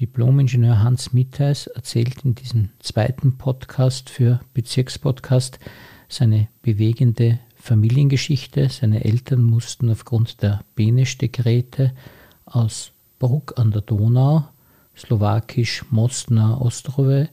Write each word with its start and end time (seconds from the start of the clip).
Diplomingenieur 0.00 0.82
Hans 0.82 1.12
Mitteis 1.12 1.66
erzählt 1.66 2.24
in 2.24 2.34
diesem 2.34 2.70
zweiten 2.78 3.36
Podcast 3.36 4.10
für 4.10 4.40
Bezirkspodcast 4.54 5.58
seine 6.08 6.48
bewegende 6.62 7.40
Familiengeschichte. 7.56 8.68
Seine 8.68 9.04
Eltern 9.04 9.42
mussten 9.42 9.90
aufgrund 9.90 10.42
der 10.42 10.62
Beneš-Dekrete 10.76 11.92
aus 12.44 12.92
Bruck 13.18 13.58
an 13.58 13.72
der 13.72 13.82
Donau, 13.82 14.44
slowakisch 14.96 15.84
Mostna 15.90 16.60
Ostrove, 16.60 17.28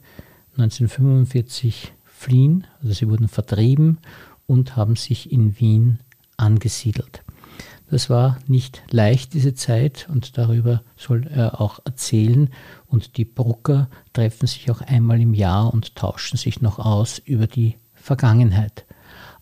1945 0.57 1.93
fliehen, 2.04 2.66
also 2.82 2.93
sie 2.93 3.09
wurden 3.09 3.27
vertrieben 3.27 4.00
und 4.47 4.75
haben 4.75 4.95
sich 4.95 5.32
in 5.32 5.59
Wien 5.59 6.00
angesiedelt. 6.38 7.24
Das 7.89 8.09
war 8.09 8.39
nicht 8.47 8.81
leicht, 8.89 9.33
diese 9.33 9.54
Zeit, 9.54 10.07
und 10.11 10.38
darüber 10.38 10.81
soll 10.97 11.27
er 11.27 11.61
auch 11.61 11.79
erzählen. 11.85 12.49
Und 12.88 13.17
die 13.17 13.25
Brucker 13.25 13.89
treffen 14.13 14.48
sich 14.48 14.71
auch 14.71 14.81
einmal 14.81 15.21
im 15.21 15.34
Jahr 15.34 15.73
und 15.73 15.95
tauschen 15.95 16.38
sich 16.38 16.61
noch 16.61 16.80
aus 16.80 17.20
über 17.20 17.48
die 17.48 17.75
Vergangenheit. 17.94 18.85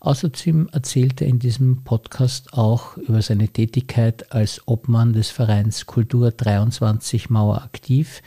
Außerdem 0.00 0.68
erzählt 0.70 1.22
er 1.22 1.28
in 1.28 1.38
diesem 1.38 1.82
Podcast 1.82 2.52
auch 2.52 2.98
über 2.98 3.22
seine 3.22 3.48
Tätigkeit 3.48 4.32
als 4.32 4.60
Obmann 4.66 5.14
des 5.14 5.30
Vereins 5.30 5.86
Kultur 5.86 6.30
23 6.30 7.30
Mauer 7.30 7.62
aktiv, 7.62 8.20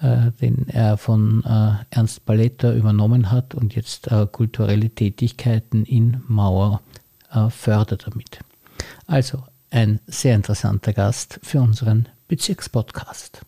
äh, 0.00 0.32
den 0.40 0.66
er 0.68 0.96
von 0.96 1.44
äh, 1.44 1.74
Ernst 1.90 2.26
Balletter 2.26 2.74
übernommen 2.74 3.30
hat 3.30 3.54
und 3.54 3.76
jetzt 3.76 4.08
äh, 4.10 4.26
kulturelle 4.26 4.90
Tätigkeiten 4.90 5.84
in 5.84 6.22
Mauer 6.26 6.82
äh, 7.32 7.48
fördert 7.50 8.08
damit. 8.08 8.40
Also 9.06 9.44
ein 9.72 10.00
sehr 10.06 10.34
interessanter 10.34 10.92
Gast 10.92 11.40
für 11.42 11.60
unseren 11.60 12.08
Bezirkspodcast. 12.28 13.40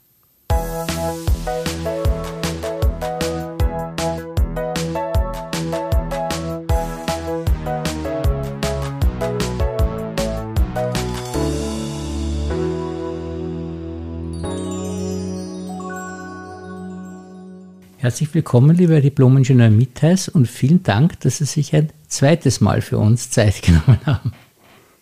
Herzlich 17.98 18.34
willkommen, 18.34 18.76
lieber 18.76 19.00
Diplomingenieur 19.00 19.70
Mittheis, 19.70 20.28
und 20.28 20.46
vielen 20.46 20.82
Dank, 20.82 21.20
dass 21.20 21.38
Sie 21.38 21.46
sich 21.46 21.74
ein 21.74 21.90
zweites 22.06 22.60
Mal 22.60 22.82
für 22.82 22.98
uns 22.98 23.30
Zeit 23.30 23.62
genommen 23.62 23.98
haben. 24.04 24.32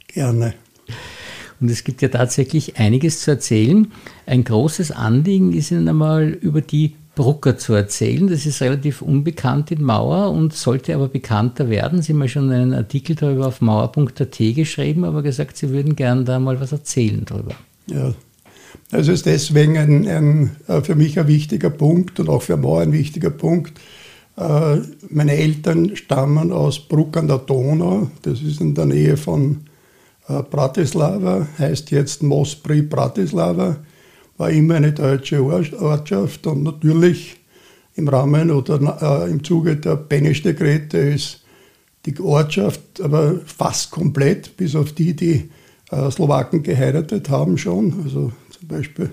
Gerne. 0.07 0.55
Und 1.63 1.71
es 1.71 1.85
gibt 1.85 2.03
ja 2.03 2.09
tatsächlich 2.09 2.77
einiges 2.79 3.21
zu 3.21 3.31
erzählen. 3.31 3.93
Ein 4.27 4.43
großes 4.43 4.91
Anliegen 4.91 5.53
ist 5.53 5.71
Ihnen 5.71 5.89
einmal 5.89 6.29
über 6.29 6.61
die 6.61 6.97
Brucker 7.15 7.57
zu 7.57 7.73
erzählen. 7.73 8.27
Das 8.27 8.47
ist 8.47 8.61
relativ 8.61 9.01
unbekannt 9.01 9.71
in 9.71 9.83
Mauer 9.83 10.33
und 10.33 10.55
sollte 10.55 10.93
aber 10.93 11.07
bekannter 11.07 11.71
werden. 11.71 12.03
Sie 12.03 12.15
haben 12.15 12.23
ja 12.23 12.29
schon 12.29 12.51
einen 12.51 12.75
Artikel 12.75 13.15
darüber 13.15 13.47
auf 13.47 13.61
mauer.at 13.61 14.39
geschrieben, 14.39 15.05
aber 15.05 15.23
gesagt, 15.23 15.57
Sie 15.57 15.71
würden 15.71 15.95
gerne 15.95 16.25
da 16.25 16.41
mal 16.41 16.61
was 16.61 16.73
erzählen 16.73 17.23
darüber. 17.25 17.55
Ja, 17.87 18.13
das 18.91 19.07
ist 19.07 19.27
deswegen 19.27 19.79
ein, 19.79 20.09
ein, 20.09 20.51
äh, 20.67 20.81
für 20.81 20.97
mich 20.97 21.21
ein 21.21 21.29
wichtiger 21.29 21.71
Punkt 21.71 22.19
und 22.19 22.29
auch 22.29 22.43
für 22.43 22.57
Mauer 22.57 22.81
ein 22.81 22.93
wichtiger 22.93 23.31
Punkt. 23.31 23.79
Äh, 24.37 24.79
meine 25.11 25.37
Eltern 25.37 25.95
stammen 25.95 26.51
aus 26.51 26.81
Bruck 26.81 27.17
an 27.17 27.29
der 27.29 27.39
Donau. 27.39 28.11
Das 28.23 28.41
ist 28.43 28.61
in 28.61 28.75
der 28.75 28.87
Nähe 28.87 29.17
von 29.17 29.61
Bratislava, 30.41 31.47
heißt 31.59 31.91
jetzt 31.91 32.23
Mospri 32.23 32.83
Bratislava, 32.83 33.77
war 34.39 34.51
immer 34.51 34.77
eine 34.77 34.93
deutsche 34.93 35.43
Ortschaft 35.45 36.47
und 36.47 36.63
natürlich 36.63 37.37
im 37.95 38.09
Rahmen 38.09 38.51
oder 38.51 39.27
äh, 39.27 39.31
im 39.31 39.45
Zuge 39.45 39.77
der 39.77 39.97
Benesch-Dekrete 39.97 40.99
ist 40.99 41.43
die 42.07 42.19
Ortschaft 42.19 43.01
aber 43.01 43.41
fast 43.45 43.91
komplett, 43.91 44.57
bis 44.57 44.75
auf 44.75 44.93
die, 44.93 45.15
die 45.15 45.51
äh, 45.91 46.11
Slowaken 46.11 46.63
geheiratet 46.63 47.29
haben 47.29 47.59
schon. 47.59 48.03
Also 48.05 48.33
zum 48.51 48.69
Beispiel 48.69 49.11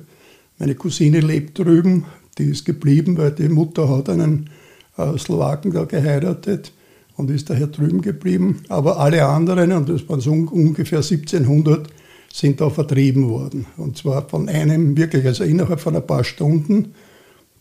meine 0.58 0.76
Cousine 0.76 1.20
lebt 1.20 1.60
drüben, 1.60 2.06
die 2.38 2.46
ist 2.46 2.66
geblieben, 2.66 3.18
weil 3.18 3.32
die 3.32 3.50
Mutter 3.50 3.90
hat 3.90 4.10
einen 4.10 4.50
äh, 4.98 5.18
Slowaken 5.18 5.72
da 5.72 5.86
geheiratet 5.86 6.72
und 7.19 7.30
ist 7.30 7.50
daher 7.50 7.68
drüben 7.68 8.02
geblieben. 8.02 8.62
Aber 8.69 8.97
alle 8.97 9.25
anderen, 9.25 9.74
und 9.74 9.90
das 9.90 10.07
waren 10.07 10.22
so 10.22 10.31
ungefähr 10.31 11.00
1700, 11.00 11.90
sind 12.31 12.62
da 12.62 12.69
vertrieben 12.69 13.28
worden. 13.28 13.66
Und 13.75 13.97
zwar 13.97 14.30
von 14.30 14.47
einem 14.47 14.96
wirklich, 14.96 15.25
also 15.25 15.44
innerhalb 15.44 15.81
von 15.81 15.97
ein 15.97 16.07
paar 16.07 16.24
Stunden. 16.24 16.94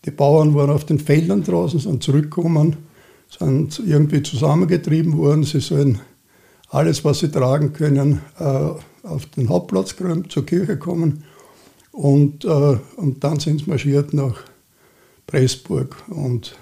Die 0.05 0.11
Bauern 0.11 0.55
waren 0.55 0.69
auf 0.69 0.85
den 0.85 0.97
Feldern 0.97 1.43
draußen, 1.43 1.81
sind 1.81 2.01
zurückgekommen, 2.01 2.77
sind 3.37 3.81
irgendwie 3.85 4.23
zusammengetrieben 4.23 5.17
worden. 5.17 5.43
Sie 5.43 5.59
sollen 5.59 5.99
alles, 6.69 7.03
was 7.03 7.19
sie 7.19 7.29
tragen 7.29 7.73
können, 7.73 8.21
äh, 8.39 8.43
auf 9.03 9.25
den 9.35 9.49
Hauptplatz 9.49 9.93
zur 10.29 10.45
Kirche 10.45 10.77
kommen. 10.77 11.25
Und, 11.91 12.45
äh, 12.45 12.77
und 12.95 13.25
dann 13.25 13.41
sind 13.41 13.59
sie 13.59 13.69
marschiert 13.69 14.13
nach 14.13 14.37
Pressburg. 15.27 15.97
Und 16.07 16.55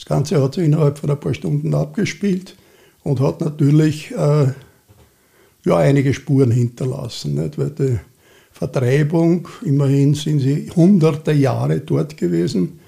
das 0.00 0.06
Ganze 0.06 0.42
hat 0.42 0.54
sich 0.54 0.64
innerhalb 0.64 0.98
von 0.98 1.10
ein 1.10 1.20
paar 1.20 1.34
Stunden 1.34 1.74
abgespielt 1.74 2.56
und 3.02 3.20
hat 3.20 3.42
natürlich 3.42 4.10
äh, 4.12 4.46
ja, 5.66 5.76
einige 5.76 6.14
Spuren 6.14 6.50
hinterlassen. 6.50 7.34
Nicht? 7.34 7.58
Weil 7.58 7.68
die 7.68 7.98
Vertreibung, 8.50 9.46
immerhin 9.62 10.14
sind 10.14 10.40
sie 10.40 10.70
hunderte 10.74 11.32
Jahre 11.32 11.80
dort 11.80 12.16
gewesen. 12.16 12.80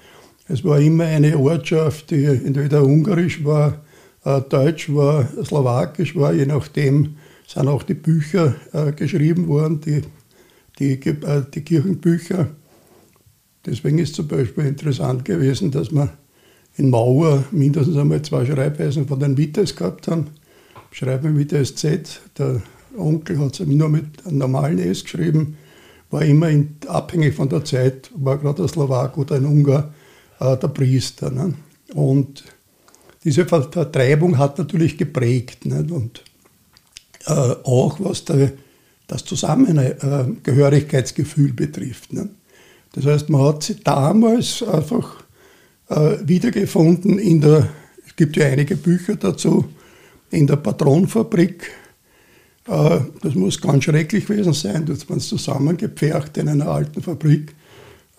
Es 0.47 0.63
war 0.63 0.79
immer 0.79 1.03
eine 1.03 1.37
Ortschaft, 1.37 2.09
die 2.09 2.25
entweder 2.25 2.83
ungarisch 2.83 3.45
war, 3.45 3.83
äh, 4.25 4.41
deutsch 4.41 4.91
war, 4.91 5.27
slowakisch 5.43 6.15
war, 6.15 6.33
je 6.33 6.47
nachdem 6.47 7.17
sind 7.45 7.67
auch 7.67 7.83
die 7.83 7.93
Bücher 7.93 8.55
äh, 8.71 8.91
geschrieben 8.91 9.47
worden, 9.47 9.81
die, 9.81 10.01
die, 10.79 10.93
äh, 10.93 11.43
die 11.53 11.61
Kirchenbücher. 11.61 12.47
Deswegen 13.67 13.99
ist 13.99 14.15
zum 14.15 14.27
Beispiel 14.27 14.65
interessant 14.65 15.25
gewesen, 15.25 15.69
dass 15.69 15.91
man 15.91 16.09
in 16.75 16.89
Mauer 16.89 17.43
mindestens 17.51 17.97
einmal 17.97 18.23
zwei 18.23 18.45
Schreibweisen 18.45 19.07
von 19.07 19.19
den 19.19 19.37
Vitas 19.37 19.75
gehabt 19.75 20.07
haben. 20.07 20.31
Schreiben 20.91 21.35
mit 21.35 21.51
SZ. 21.51 22.21
Der 22.37 22.61
Onkel 22.97 23.37
hat 23.39 23.59
es 23.59 23.67
nur 23.67 23.89
mit 23.89 24.25
einem 24.25 24.37
normalen 24.39 24.79
S 24.79 25.03
geschrieben. 25.03 25.57
War 26.09 26.23
immer 26.23 26.49
in, 26.49 26.77
abhängig 26.87 27.35
von 27.35 27.49
der 27.49 27.65
Zeit, 27.65 28.09
war 28.15 28.37
gerade 28.37 28.63
ein 28.63 28.67
Slowak 28.67 29.17
oder 29.17 29.35
ein 29.35 29.45
Ungar 29.45 29.93
äh, 30.39 30.57
der 30.57 30.67
Priester. 30.67 31.31
Ne? 31.31 31.53
Und 31.93 32.43
diese 33.23 33.45
Vertreibung 33.45 34.37
hat 34.37 34.59
natürlich 34.59 34.97
geprägt. 34.97 35.65
Nicht? 35.65 35.91
Und 35.91 36.23
äh, 37.25 37.55
auch 37.63 37.97
was 37.99 38.25
der, 38.25 38.51
das 39.07 39.23
Zusammengehörigkeitsgefühl 39.25 41.53
betrifft. 41.53 42.13
Nicht? 42.13 42.29
Das 42.93 43.05
heißt, 43.05 43.29
man 43.29 43.43
hat 43.43 43.63
sich 43.63 43.83
damals 43.83 44.61
einfach 44.61 45.21
äh, 45.21 45.22
wiedergefunden 46.25 47.19
in 47.19 47.41
der, 47.41 47.69
es 48.05 48.15
gibt 48.15 48.35
ja 48.35 48.47
einige 48.47 48.75
Bücher 48.75 49.15
dazu, 49.15 49.65
in 50.33 50.47
der 50.47 50.55
Patronfabrik. 50.55 51.71
Äh, 52.67 52.99
das 53.21 53.35
muss 53.35 53.61
ganz 53.61 53.83
schrecklich 53.83 54.25
gewesen 54.25 54.53
sein, 54.53 54.85
dass 54.85 55.07
man 55.07 55.19
zusammengepfercht 55.19 56.37
in 56.37 56.49
einer 56.49 56.67
alten 56.67 57.01
Fabrik. 57.01 57.53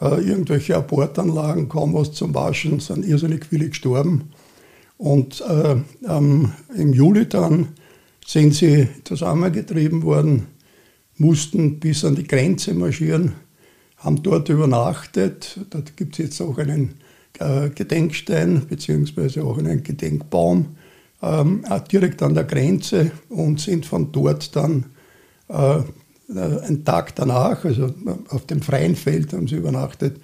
Äh, 0.00 0.22
irgendwelche 0.22 0.76
Abortanlagen, 0.76 1.68
kaum 1.68 1.94
was 1.94 2.12
zum 2.12 2.34
Waschen, 2.34 2.80
sind 2.80 3.06
irrsinnig 3.06 3.46
viele 3.46 3.68
gestorben. 3.68 4.30
Und 4.96 5.40
äh, 5.40 5.76
ähm, 6.08 6.52
im 6.76 6.92
Juli 6.92 7.28
dann 7.28 7.68
sind 8.26 8.54
sie 8.54 8.88
zusammengetrieben 9.04 10.02
worden, 10.02 10.46
mussten 11.16 11.78
bis 11.80 12.04
an 12.04 12.14
die 12.14 12.26
Grenze 12.26 12.74
marschieren, 12.74 13.32
haben 13.96 14.22
dort 14.22 14.48
übernachtet. 14.48 15.58
Da 15.70 15.80
gibt 15.96 16.14
es 16.14 16.24
jetzt 16.24 16.40
auch 16.40 16.58
einen 16.58 16.90
äh, 16.90 17.03
Gedenkstein 17.38 18.66
beziehungsweise 18.68 19.44
auch 19.44 19.58
einen 19.58 19.82
Gedenkbaum 19.82 20.76
ähm, 21.22 21.64
direkt 21.90 22.22
an 22.22 22.34
der 22.34 22.44
Grenze 22.44 23.10
und 23.28 23.60
sind 23.60 23.86
von 23.86 24.12
dort 24.12 24.54
dann 24.54 24.86
äh, 25.48 25.78
äh, 25.78 25.82
einen 26.28 26.84
Tag 26.84 27.14
danach, 27.16 27.64
also 27.64 27.92
auf 28.28 28.46
dem 28.46 28.62
freien 28.62 28.96
Feld 28.96 29.32
haben 29.32 29.48
sie 29.48 29.56
übernachtet, 29.56 30.20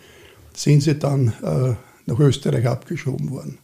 sind 0.55 0.83
sie 0.83 0.99
dann 0.99 1.33
äh, 1.43 1.75
nach 2.07 2.19
Österreich 2.19 2.67
abgeschoben 2.67 3.31
worden. 3.31 3.59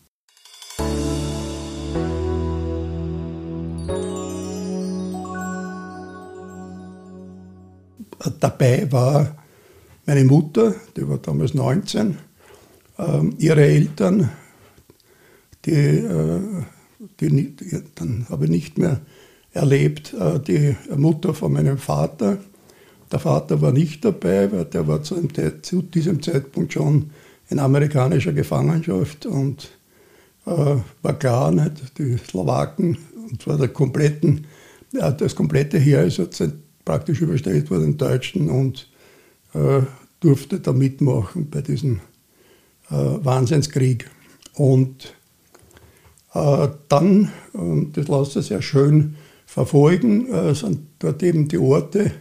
Dabei 8.40 8.90
war 8.90 9.36
meine 10.04 10.24
Mutter, 10.24 10.74
die 10.96 11.08
war 11.08 11.18
damals 11.18 11.54
19, 11.54 12.00
ähm, 12.06 12.16
ihre 13.38 13.64
Eltern, 13.64 14.30
die, 15.66 15.72
äh, 15.72 16.40
die, 17.20 17.56
die, 17.56 17.82
dann 17.94 18.26
habe 18.30 18.44
ich 18.44 18.50
nicht 18.50 18.78
mehr 18.78 19.00
erlebt, 19.52 20.14
äh, 20.14 20.38
die 20.40 20.76
Mutter 20.96 21.34
von 21.34 21.52
meinem 21.52 21.78
Vater, 21.78 22.38
Der 23.12 23.20
Vater 23.20 23.60
war 23.60 23.72
nicht 23.72 24.04
dabei, 24.04 24.50
weil 24.50 24.64
der 24.64 24.88
war 24.88 25.02
zu, 25.02 25.28
zu 25.62 25.82
diesem 25.82 26.22
Zeitpunkt 26.22 26.72
schon 26.72 27.10
in 27.48 27.60
amerikanischer 27.60 28.32
Gefangenschaft 28.32 29.26
und 29.26 29.70
äh, 30.44 30.76
war 31.02 31.18
klar, 31.18 31.52
nicht? 31.52 31.98
die 31.98 32.16
Slowaken, 32.16 32.98
und 33.30 33.42
zwar 33.42 33.58
der 33.58 33.68
kompletten, 33.68 34.46
ja, 34.92 35.10
das 35.10 35.34
komplette 35.34 35.78
Heer 35.78 36.04
ist 36.04 36.20
praktisch 36.84 37.20
überstellt 37.20 37.70
worden 37.70 37.84
in 37.84 37.96
Deutschen 37.96 38.50
und 38.50 38.88
äh, 39.54 39.82
durfte 40.20 40.58
da 40.58 40.72
mitmachen 40.72 41.48
bei 41.50 41.60
diesem 41.62 41.96
äh, 41.96 42.15
Wahnsinnskrieg. 42.88 44.08
Und 44.54 45.14
äh, 46.34 46.68
dann, 46.88 47.30
das 47.92 48.08
lässt 48.08 48.32
sich 48.32 48.46
sehr 48.46 48.62
schön 48.62 49.16
verfolgen, 49.46 50.32
äh, 50.32 50.54
sind 50.54 50.80
dort 50.98 51.22
eben 51.22 51.48
die 51.48 51.58
Orte, 51.58 52.12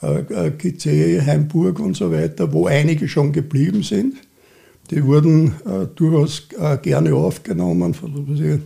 äh, 0.00 0.50
Gizeh, 0.56 1.20
Heimburg 1.20 1.80
und 1.80 1.96
so 1.96 2.12
weiter, 2.12 2.52
wo 2.52 2.66
einige 2.66 3.08
schon 3.08 3.32
geblieben 3.32 3.82
sind. 3.82 4.16
Die 4.90 5.04
wurden 5.04 5.54
äh, 5.66 5.86
durchaus 5.94 6.48
äh, 6.58 6.78
gerne 6.78 7.14
aufgenommen 7.14 7.94
einem 7.94 8.62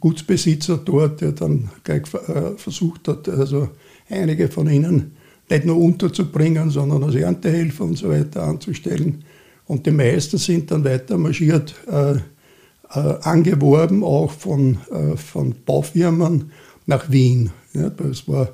Gutsbesitzer 0.00 0.78
dort, 0.78 1.20
der 1.20 1.32
dann 1.32 1.70
gleich 1.84 2.02
äh, 2.14 2.56
versucht 2.56 3.06
hat, 3.08 3.28
also 3.28 3.68
einige 4.08 4.48
von 4.48 4.68
ihnen 4.68 5.12
nicht 5.50 5.66
nur 5.66 5.76
unterzubringen, 5.76 6.70
sondern 6.70 7.04
als 7.04 7.14
Erntehelfer 7.14 7.84
und 7.84 7.98
so 7.98 8.08
weiter 8.08 8.44
anzustellen. 8.44 9.24
Und 9.66 9.86
die 9.86 9.90
meisten 9.90 10.38
sind 10.38 10.70
dann 10.70 10.84
weiter 10.84 11.16
marschiert, 11.16 11.74
äh, 11.90 12.14
äh, 12.14 13.18
angeworben 13.22 14.04
auch 14.04 14.30
von, 14.30 14.78
äh, 14.92 15.16
von 15.16 15.54
Baufirmen 15.64 16.52
nach 16.86 17.10
Wien. 17.10 17.50
Ja, 17.72 17.90
das 17.90 18.28
war 18.28 18.50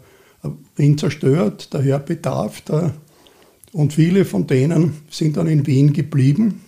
Wien 0.77 0.97
zerstört, 0.97 1.69
daher 1.75 1.99
Bedarf 1.99 2.63
da. 2.63 2.95
Und 3.73 3.93
viele 3.93 4.25
von 4.25 4.47
denen 4.47 4.95
sind 5.11 5.37
dann 5.37 5.47
in 5.47 5.67
Wien 5.67 5.93
geblieben 5.93 6.61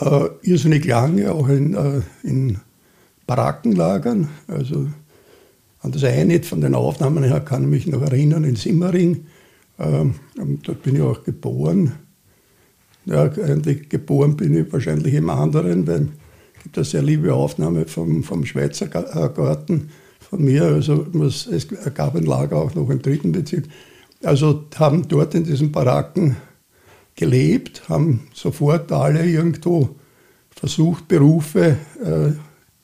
äh, 0.00 0.28
irrsinnig 0.42 0.84
lange, 0.84 1.32
auch 1.32 1.48
in, 1.48 1.74
äh, 1.74 2.00
in 2.22 2.58
Barackenlagern. 3.26 4.28
Also 4.48 4.88
an 5.82 5.92
das 5.92 6.04
eine 6.04 6.42
von 6.42 6.60
den 6.60 6.74
Aufnahmen 6.74 7.24
her 7.24 7.40
kann 7.40 7.64
ich 7.64 7.68
mich 7.68 7.86
noch 7.86 8.02
erinnern, 8.02 8.44
in 8.44 8.56
Simmering. 8.56 9.26
Ähm, 9.78 10.14
dort 10.62 10.82
bin 10.82 10.96
ich 10.96 11.02
auch 11.02 11.22
geboren. 11.24 11.92
Ja, 13.06 13.24
eigentlich 13.24 13.88
geboren 13.88 14.36
bin 14.36 14.54
ich 14.54 14.72
wahrscheinlich 14.72 15.14
im 15.14 15.30
anderen, 15.30 15.86
weil 15.86 16.08
es 16.56 16.62
gibt 16.64 16.76
eine 16.76 16.84
sehr 16.84 17.02
liebe 17.02 17.34
Aufnahme 17.34 17.86
vom, 17.86 18.22
vom 18.22 18.44
Schweizer 18.44 18.86
äh, 18.86 19.28
Garten 19.34 19.90
von 20.18 20.44
mir. 20.44 20.64
Also 20.64 21.06
es 21.50 21.66
gab 21.94 22.14
ein 22.14 22.26
Lager 22.26 22.56
auch 22.56 22.74
noch 22.74 22.90
im 22.90 23.00
dritten 23.00 23.32
Bezirk. 23.32 23.64
Also 24.22 24.64
haben 24.76 25.08
dort 25.08 25.34
in 25.34 25.44
diesen 25.44 25.72
Baracken 25.72 26.36
gelebt, 27.16 27.88
haben 27.88 28.28
sofort 28.34 28.92
alle 28.92 29.24
irgendwo 29.24 29.90
versucht, 30.50 31.08
Berufe 31.08 31.78
äh, 32.04 32.32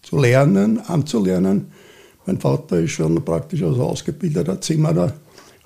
zu 0.03 0.19
lernen, 0.19 0.79
anzulernen. 0.79 1.67
Mein 2.25 2.41
Vater 2.41 2.81
ist 2.81 2.93
schon 2.93 3.23
praktisch 3.25 3.63
als 3.63 3.79
ausgebildeter 3.79 4.61
Zimmerer 4.61 5.13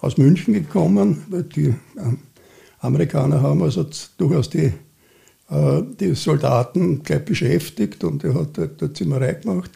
aus 0.00 0.18
München 0.18 0.54
gekommen, 0.54 1.24
weil 1.30 1.44
die 1.44 1.66
äh, 1.66 1.74
Amerikaner 2.80 3.42
haben 3.42 3.62
also 3.62 3.86
durchaus 4.16 4.50
die, 4.50 4.72
äh, 5.50 5.82
die 5.98 6.14
Soldaten 6.14 7.02
gleich 7.02 7.24
beschäftigt 7.24 8.04
und 8.04 8.24
er 8.24 8.34
hat 8.34 8.58
dort 8.58 8.96
Zimmerei 8.96 9.34
gemacht. 9.34 9.70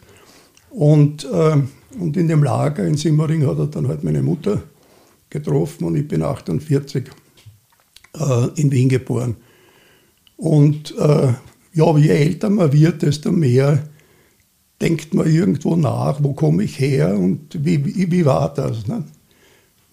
Und, 0.71 1.23
äh, 1.25 1.61
und 1.99 2.17
in 2.17 2.27
dem 2.27 2.43
Lager 2.43 2.85
in 2.85 2.97
Simmering 2.97 3.45
hat 3.47 3.59
er 3.59 3.67
dann 3.67 3.87
halt 3.87 4.03
meine 4.03 4.21
Mutter 4.21 4.63
getroffen 5.29 5.85
und 5.85 5.95
ich 5.95 6.07
bin 6.07 6.21
48 6.21 7.05
äh, 8.19 8.47
in 8.55 8.71
Wien 8.71 8.89
geboren. 8.89 9.35
Und 10.37 10.93
äh, 10.97 11.33
ja, 11.73 11.97
je 11.97 12.09
älter 12.09 12.49
man 12.49 12.73
wird, 12.73 13.01
desto 13.01 13.31
mehr 13.31 13.83
denkt 14.81 15.13
man 15.13 15.27
irgendwo 15.27 15.75
nach, 15.75 16.21
wo 16.21 16.33
komme 16.33 16.63
ich 16.63 16.79
her 16.79 17.17
und 17.17 17.65
wie, 17.65 17.85
wie, 17.85 18.11
wie 18.11 18.25
war 18.25 18.53
das. 18.53 18.87
Ne? 18.87 19.03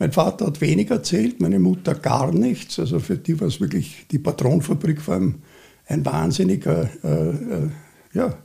Mein 0.03 0.11
Vater 0.11 0.47
hat 0.47 0.61
wenig 0.61 0.91
erzählt, 0.91 1.41
meine 1.41 1.61
Mutter 1.61 1.95
gar 1.95 2.35
nichts. 2.35 2.77
Also 2.81 2.99
für 2.99 3.17
die 3.17 3.41
war 3.41 3.47
es 3.47 3.61
wirklich 3.61 4.05
die 4.11 4.19
Patronfabrik 4.19 5.01
vor 5.01 5.15
allem 5.15 5.37
ein 5.87 6.05
wahnsinniger, 6.05 6.91
äh, 7.05 7.29
äh, 7.29 7.69
ja, 8.13 8.37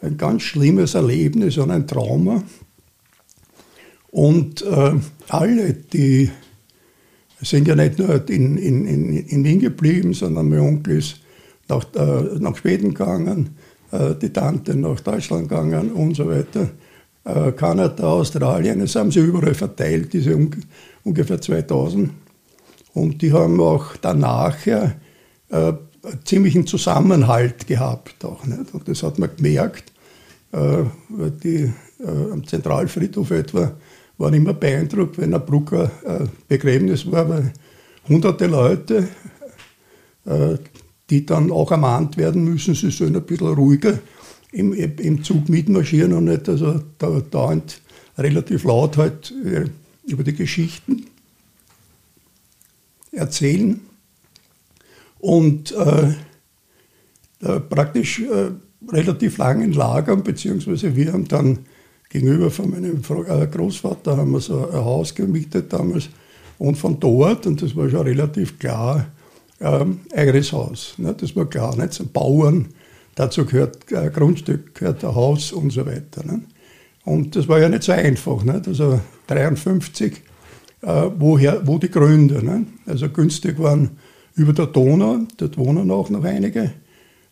ein 0.00 0.16
ganz 0.16 0.40
schlimmes 0.40 0.94
Erlebnis 0.94 1.58
und 1.58 1.70
ein 1.70 1.86
Trauma. 1.86 2.42
Und 4.10 4.62
äh, 4.62 4.94
alle, 5.28 5.74
die 5.74 6.30
sind 7.42 7.68
ja 7.68 7.76
nicht 7.76 7.98
nur 7.98 8.26
in, 8.30 8.56
in, 8.56 8.86
in, 8.86 9.12
in 9.12 9.44
Wien 9.44 9.60
geblieben, 9.60 10.14
sondern 10.14 10.48
mein 10.48 10.60
Onkel 10.60 10.96
ist 10.96 11.20
nach, 11.68 11.84
äh, 11.94 12.38
nach 12.38 12.56
Schweden 12.56 12.94
gegangen, 12.94 13.50
äh, 13.90 14.14
die 14.14 14.32
Tante 14.32 14.74
nach 14.74 15.00
Deutschland 15.00 15.50
gegangen 15.50 15.92
und 15.92 16.16
so 16.16 16.26
weiter. 16.26 16.70
Äh, 17.24 17.52
Kanada, 17.52 18.04
Australien, 18.04 18.80
das 18.80 18.94
haben 18.96 19.10
sie 19.10 19.20
überall 19.20 19.54
verteilt, 19.54 20.12
diese 20.12 20.34
un 20.36 20.50
ungefähr 21.04 21.40
2000. 21.40 22.10
Und 22.94 23.20
die 23.20 23.32
haben 23.32 23.60
auch 23.60 23.96
danach 24.00 24.64
ja, 24.66 24.94
äh, 25.50 25.72
ziemlichen 26.24 26.66
Zusammenhalt 26.66 27.66
gehabt. 27.66 28.24
Auch, 28.24 28.44
nicht? 28.46 28.72
Und 28.72 28.88
das 28.88 29.02
hat 29.02 29.18
man 29.18 29.30
gemerkt, 29.36 29.92
äh, 30.52 30.84
weil 31.08 31.30
die 31.30 31.72
äh, 32.00 32.32
am 32.32 32.46
Zentralfriedhof 32.46 33.30
etwa 33.30 33.72
waren 34.18 34.34
immer 34.34 34.54
beeindruckt, 34.54 35.18
wenn 35.18 35.34
ein 35.34 35.44
Brucker 35.44 35.90
äh, 36.04 36.26
Begräbnis 36.46 37.10
war, 37.10 37.28
weil 37.28 37.52
hunderte 38.08 38.46
Leute, 38.46 39.08
äh, 40.24 40.56
die 41.10 41.26
dann 41.26 41.50
auch 41.50 41.70
ermahnt 41.70 42.16
werden 42.16 42.44
müssen, 42.44 42.74
sie 42.74 42.90
sollen 42.90 43.16
ein 43.16 43.24
bisschen 43.24 43.48
ruhiger 43.48 43.98
im, 44.54 44.72
im 44.72 45.24
Zug 45.24 45.48
mitmarschieren 45.48 46.12
und 46.12 46.24
nicht 46.24 46.48
also 46.48 46.80
da, 46.98 47.20
dauernd 47.20 47.80
relativ 48.16 48.64
laut 48.64 48.96
halt 48.96 49.32
äh, 49.44 49.64
über 50.06 50.22
die 50.22 50.34
Geschichten 50.34 51.06
erzählen. 53.10 53.80
Und 55.18 55.72
äh, 55.72 56.14
praktisch 57.60 58.20
äh, 58.20 58.50
relativ 58.92 59.38
langen 59.38 59.72
Lagern, 59.72 60.22
beziehungsweise 60.22 60.94
wir 60.94 61.12
haben 61.12 61.26
dann 61.26 61.60
gegenüber 62.10 62.50
von 62.50 62.70
meinem 62.70 63.02
äh, 63.26 63.46
Großvater 63.46 64.16
haben 64.16 64.32
wir 64.32 64.40
so 64.40 64.68
ein 64.68 64.74
Haus 64.74 65.14
gemietet 65.14 65.72
damals 65.72 66.10
und 66.58 66.76
von 66.76 67.00
dort, 67.00 67.46
und 67.46 67.60
das 67.60 67.74
war 67.74 67.88
schon 67.90 68.02
relativ 68.02 68.58
klar, 68.58 69.06
ähm, 69.60 70.00
eigenes 70.14 70.52
Haus. 70.52 70.94
Ne? 70.98 71.14
Das 71.18 71.34
war 71.34 71.46
klar, 71.46 71.76
nicht? 71.76 71.94
So 71.94 72.04
Bauern, 72.04 72.68
dazu 73.14 73.44
gehört 73.44 73.92
ein 73.92 74.12
Grundstück, 74.12 74.74
gehört 74.74 75.04
ein 75.04 75.14
Haus 75.14 75.52
und 75.52 75.70
so 75.70 75.86
weiter. 75.86 76.24
Ne? 76.24 76.42
Und 77.04 77.36
das 77.36 77.48
war 77.48 77.60
ja 77.60 77.68
nicht 77.68 77.82
so 77.82 77.92
einfach. 77.92 78.42
Nicht? 78.44 78.68
Also 78.68 79.00
53, 79.26 80.22
äh, 80.82 81.10
woher, 81.18 81.66
wo 81.66 81.78
die 81.78 81.90
Gründe. 81.90 82.44
Ne? 82.44 82.66
Also 82.86 83.08
günstig 83.08 83.58
waren 83.58 83.90
über 84.34 84.52
der 84.52 84.66
Donau, 84.66 85.18
dort 85.36 85.56
wohnen 85.58 85.90
auch 85.90 86.10
noch 86.10 86.24
einige. 86.24 86.72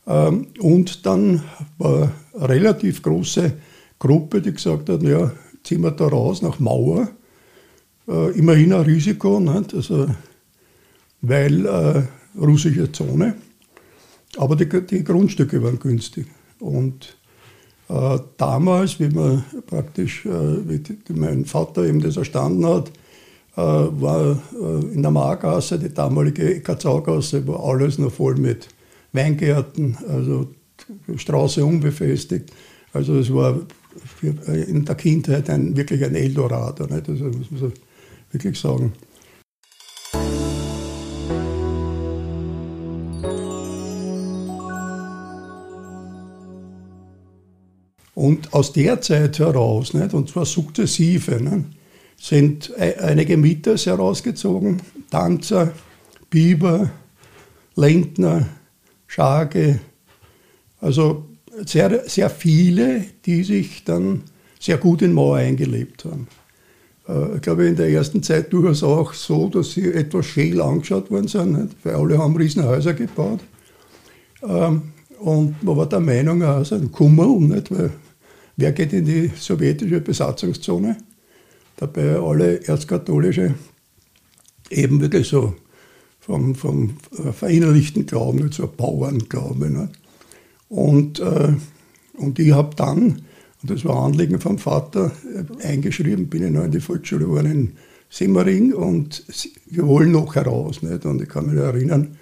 Ähm, 0.06 0.46
und 0.60 1.06
dann 1.06 1.42
war 1.78 2.12
eine 2.34 2.48
relativ 2.48 3.02
große 3.02 3.52
Gruppe, 3.98 4.40
die 4.40 4.52
gesagt 4.52 4.88
hat, 4.88 5.02
ja, 5.02 5.32
ziehen 5.62 5.82
wir 5.82 5.92
da 5.92 6.06
raus 6.06 6.42
nach 6.42 6.58
Mauer. 6.58 7.08
Äh, 8.08 8.32
immerhin 8.32 8.72
ein 8.72 8.82
Risiko, 8.82 9.40
nicht? 9.40 9.74
Also 9.74 10.08
weil 11.22 11.66
äh, 11.66 12.02
russische 12.38 12.90
Zone, 12.92 13.34
aber 14.36 14.56
die, 14.56 14.68
die, 14.86 15.04
Grundstücke 15.04 15.62
waren 15.62 15.78
günstig. 15.78 16.26
Und 16.58 17.16
äh, 17.88 18.18
damals, 18.36 18.98
wie 19.00 19.08
man 19.08 19.44
praktisch, 19.66 20.24
äh, 20.26 20.68
wie 20.68 20.78
die, 20.78 20.98
mein 21.12 21.44
Vater 21.44 21.84
eben 21.84 22.00
das 22.00 22.16
erstanden 22.16 22.66
hat, 22.66 22.88
äh, 23.56 23.60
war 23.60 24.38
äh, 24.54 24.94
in 24.94 25.02
der 25.02 25.10
Margasse, 25.10 25.78
die 25.78 25.92
damalige 25.92 26.60
Katzaugasse, 26.60 27.46
war 27.46 27.62
alles 27.62 27.98
noch 27.98 28.12
voll 28.12 28.36
mit 28.36 28.68
Weingärten, 29.12 29.96
also 30.08 30.48
Straße 31.16 31.64
unbefestigt. 31.64 32.50
Also 32.92 33.18
es 33.18 33.32
war 33.32 33.60
für, 34.18 34.34
äh, 34.48 34.62
in 34.62 34.84
der 34.84 34.94
Kindheit 34.94 35.50
ein, 35.50 35.76
wirklich 35.76 36.04
ein 36.04 36.14
Eldorado, 36.14 36.86
nicht? 36.86 37.08
Also 37.08 37.24
muss 37.24 37.50
man 37.50 37.72
wirklich 38.30 38.58
sagen. 38.58 38.92
Aus 48.52 48.72
der 48.72 49.00
Zeit 49.00 49.38
heraus, 49.38 49.94
nicht, 49.94 50.14
und 50.14 50.28
zwar 50.28 50.44
sukzessive, 50.44 51.42
nicht, 51.42 51.66
sind 52.16 52.72
e-, 52.78 52.94
einige 52.94 53.36
Mitters 53.36 53.86
herausgezogen, 53.86 54.80
Tanzer, 55.10 55.72
Biber, 56.30 56.90
Lentner, 57.74 58.46
Schage, 59.06 59.80
also 60.80 61.24
sehr, 61.64 62.08
sehr 62.08 62.30
viele, 62.30 63.04
die 63.24 63.42
sich 63.42 63.84
dann 63.84 64.22
sehr 64.60 64.76
gut 64.76 65.02
in 65.02 65.12
Mauer 65.12 65.38
eingelebt 65.38 66.04
haben. 66.04 66.28
äh, 67.08 67.36
ich 67.36 67.42
glaube, 67.42 67.66
in 67.66 67.76
der 67.76 67.88
ersten 67.88 68.22
Zeit 68.22 68.52
durchaus 68.52 68.82
auch 68.82 69.12
so, 69.12 69.48
dass 69.48 69.72
sie 69.72 69.92
etwas 69.92 70.26
scheel 70.26 70.60
angeschaut 70.60 71.10
worden 71.10 71.28
sind, 71.28 71.52
nicht? 71.52 71.76
weil 71.84 71.94
alle 71.94 72.18
haben 72.18 72.36
Riesenhäuser 72.36 72.94
gebaut. 72.94 73.40
Ähm, 74.46 74.82
und 75.18 75.62
man 75.62 75.76
war 75.76 75.86
der 75.86 76.00
Meinung, 76.00 76.42
also 76.42 76.74
ein 76.74 76.90
Kummerl, 76.90 77.40
nicht? 77.40 77.70
weil 77.70 77.90
wer 78.56 78.72
geht 78.72 78.92
in 78.92 79.04
die 79.04 79.30
sowjetische 79.36 80.00
Besatzungszone? 80.00 80.96
Dabei 81.76 82.16
alle 82.16 82.62
erzkatholische 82.66 83.54
eben 84.70 85.00
wirklich 85.00 85.28
so 85.28 85.54
vom, 86.20 86.54
vom 86.54 86.96
äh, 87.18 87.32
verinnerlichten 87.32 88.06
Glauben, 88.06 88.52
so 88.52 88.66
Bauernglaube. 88.68 89.70
Nicht? 89.70 89.92
Und, 90.68 91.20
äh, 91.20 91.54
und 92.14 92.38
ich 92.38 92.52
habe 92.52 92.74
dann 92.76 93.22
und 93.62 93.70
das 93.70 93.84
war 93.84 94.04
Anliegen 94.04 94.40
vom 94.40 94.58
Vater, 94.58 95.12
äh, 95.34 95.66
eingeschrieben, 95.66 96.28
bin 96.28 96.44
ich 96.44 96.50
noch 96.50 96.64
in 96.64 96.72
die 96.72 96.80
Volksschule 96.80 97.26
geworden 97.26 97.50
in 97.50 97.72
Simmering 98.10 98.74
und 98.74 99.24
wir 99.66 99.86
wollen 99.86 100.10
noch 100.10 100.34
heraus. 100.34 100.82
Nicht? 100.82 101.06
Und 101.06 101.22
ich 101.22 101.28
kann 101.28 101.46
mich 101.46 101.62
erinnern, 101.62 102.16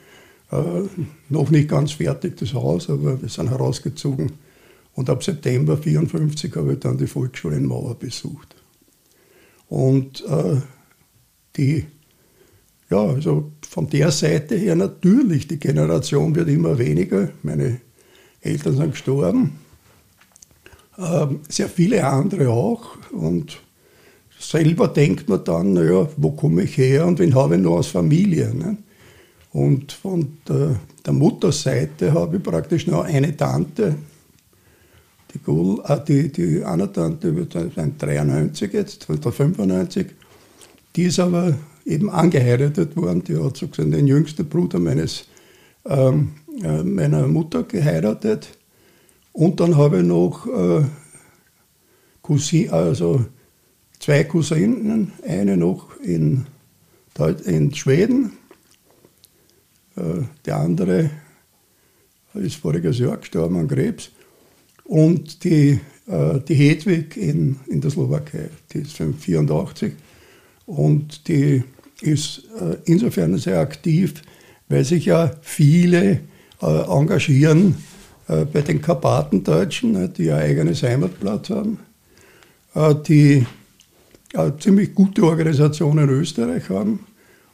äh, 0.53 0.83
noch 1.31 1.51
nicht 1.51 1.69
ganz 1.69 1.93
fertig 1.93 2.37
das 2.37 2.53
Haus, 2.53 2.91
aber 2.91 3.21
wir 3.21 3.29
sind 3.29 3.49
herausgezogen. 3.49 4.33
Und 4.95 5.09
ab 5.09 5.23
September 5.23 5.75
1954 5.75 6.57
habe 6.57 6.75
ich 6.75 6.81
dann 6.81 6.99
die 6.99 7.07
Volksschule 7.07 7.57
in 7.57 7.67
Mauer 7.67 7.95
besucht. 7.95 8.57
Und 9.69 10.25
äh, 10.27 10.61
die, 11.57 11.87
ja, 12.91 12.99
also 12.99 13.53
von 13.69 13.89
der 13.89 14.11
Seite 14.11 14.57
her 14.57 14.75
natürlich, 14.75 15.47
die 15.47 15.59
Generation 15.59 16.35
wird 16.35 16.49
immer 16.49 16.79
weniger. 16.79 17.31
Meine 17.43 17.81
Eltern 18.41 18.77
sind 18.77 18.91
gestorben, 18.91 19.59
ähm, 20.99 21.41
sehr 21.49 21.69
viele 21.69 22.05
andere 22.05 22.51
auch. 22.51 22.97
Und 23.13 23.59
selber 24.39 24.89
denkt 24.89 25.29
man 25.29 25.45
dann, 25.45 25.73
naja, 25.75 26.09
wo 26.17 26.33
komme 26.33 26.63
ich 26.63 26.77
her 26.77 27.07
und 27.07 27.19
wen 27.19 27.35
habe 27.35 27.57
ich 27.57 27.63
noch 27.63 27.77
als 27.77 27.89
Familie? 27.89 28.55
Ne? 28.55 28.77
Und 29.53 29.93
von 29.93 30.39
der, 30.49 30.77
der 31.05 31.13
Mutterseite 31.13 32.13
habe 32.13 32.37
ich 32.37 32.43
praktisch 32.43 32.87
noch 32.87 33.05
eine 33.05 33.37
Tante, 33.37 33.97
die, 35.33 35.39
Gul, 35.39 35.83
äh, 35.87 35.99
die, 36.07 36.31
die 36.31 36.61
wird 36.61 37.53
sein 37.53 37.97
93 37.99 38.73
jetzt, 38.73 39.09
oder 39.09 39.33
95, 39.33 40.07
die 40.97 41.05
ist 41.05 41.19
aber 41.21 41.55
eben 41.87 42.11
angeheiratet 42.11 42.97
worden, 42.97 43.25
die 43.25 43.37
hat 43.37 43.57
sozusagen 43.57 43.93
den 43.93 44.07
jüngsten 44.07 44.49
Bruder 44.49 44.79
meines, 44.79 45.27
ähm, 45.87 46.33
äh, 46.63 46.83
meiner 46.83 47.27
Mutter 47.27 47.63
geheiratet. 47.63 48.49
Und 49.33 49.61
dann 49.61 49.77
habe 49.77 49.99
ich 49.99 50.05
noch 50.05 50.47
äh, 50.47 50.85
Cousin, 52.23 52.71
also 52.71 53.25
zwei 53.99 54.25
Cousinen, 54.25 55.13
eine 55.27 55.57
noch 55.57 55.97
in, 56.01 56.47
in 57.45 57.75
Schweden, 57.75 58.33
äh, 59.97 60.23
der 60.45 60.57
andere 60.57 61.11
ist 62.35 62.57
voriges 62.57 62.99
Jahr 62.99 63.17
gestorben 63.17 63.57
an 63.57 63.69
Krebs, 63.69 64.11
und 64.91 65.45
die, 65.45 65.79
äh, 66.09 66.41
die 66.49 66.55
Hedwig 66.55 67.17
in, 67.17 67.61
in 67.69 67.81
der 67.81 67.93
Slowakei, 67.93 68.51
die 68.73 68.79
ist 68.79 68.97
84 68.97 69.93
und 70.67 71.29
die 71.29 71.63
ist 72.01 72.43
äh, 72.61 72.77
insofern 72.87 73.39
sehr 73.39 73.61
aktiv, 73.61 74.15
weil 74.69 74.85
sich 74.85 75.05
ja 75.05 75.31
viele 75.43 76.23
äh, 76.61 76.67
engagieren 76.89 77.77
äh, 78.27 78.45
bei 78.45 78.63
den 78.63 78.83
Karpatendeutschen, 78.83 79.93
ne, 79.93 80.09
die 80.09 80.33
ein 80.33 80.43
eigenes 80.43 80.83
Heimatblatt 80.83 81.51
haben, 81.51 81.79
äh, 82.75 82.93
die 83.07 83.47
eine 84.35 84.59
ziemlich 84.59 84.93
gute 84.93 85.23
Organisation 85.23 85.99
in 85.99 86.09
Österreich 86.09 86.69
haben. 86.69 87.07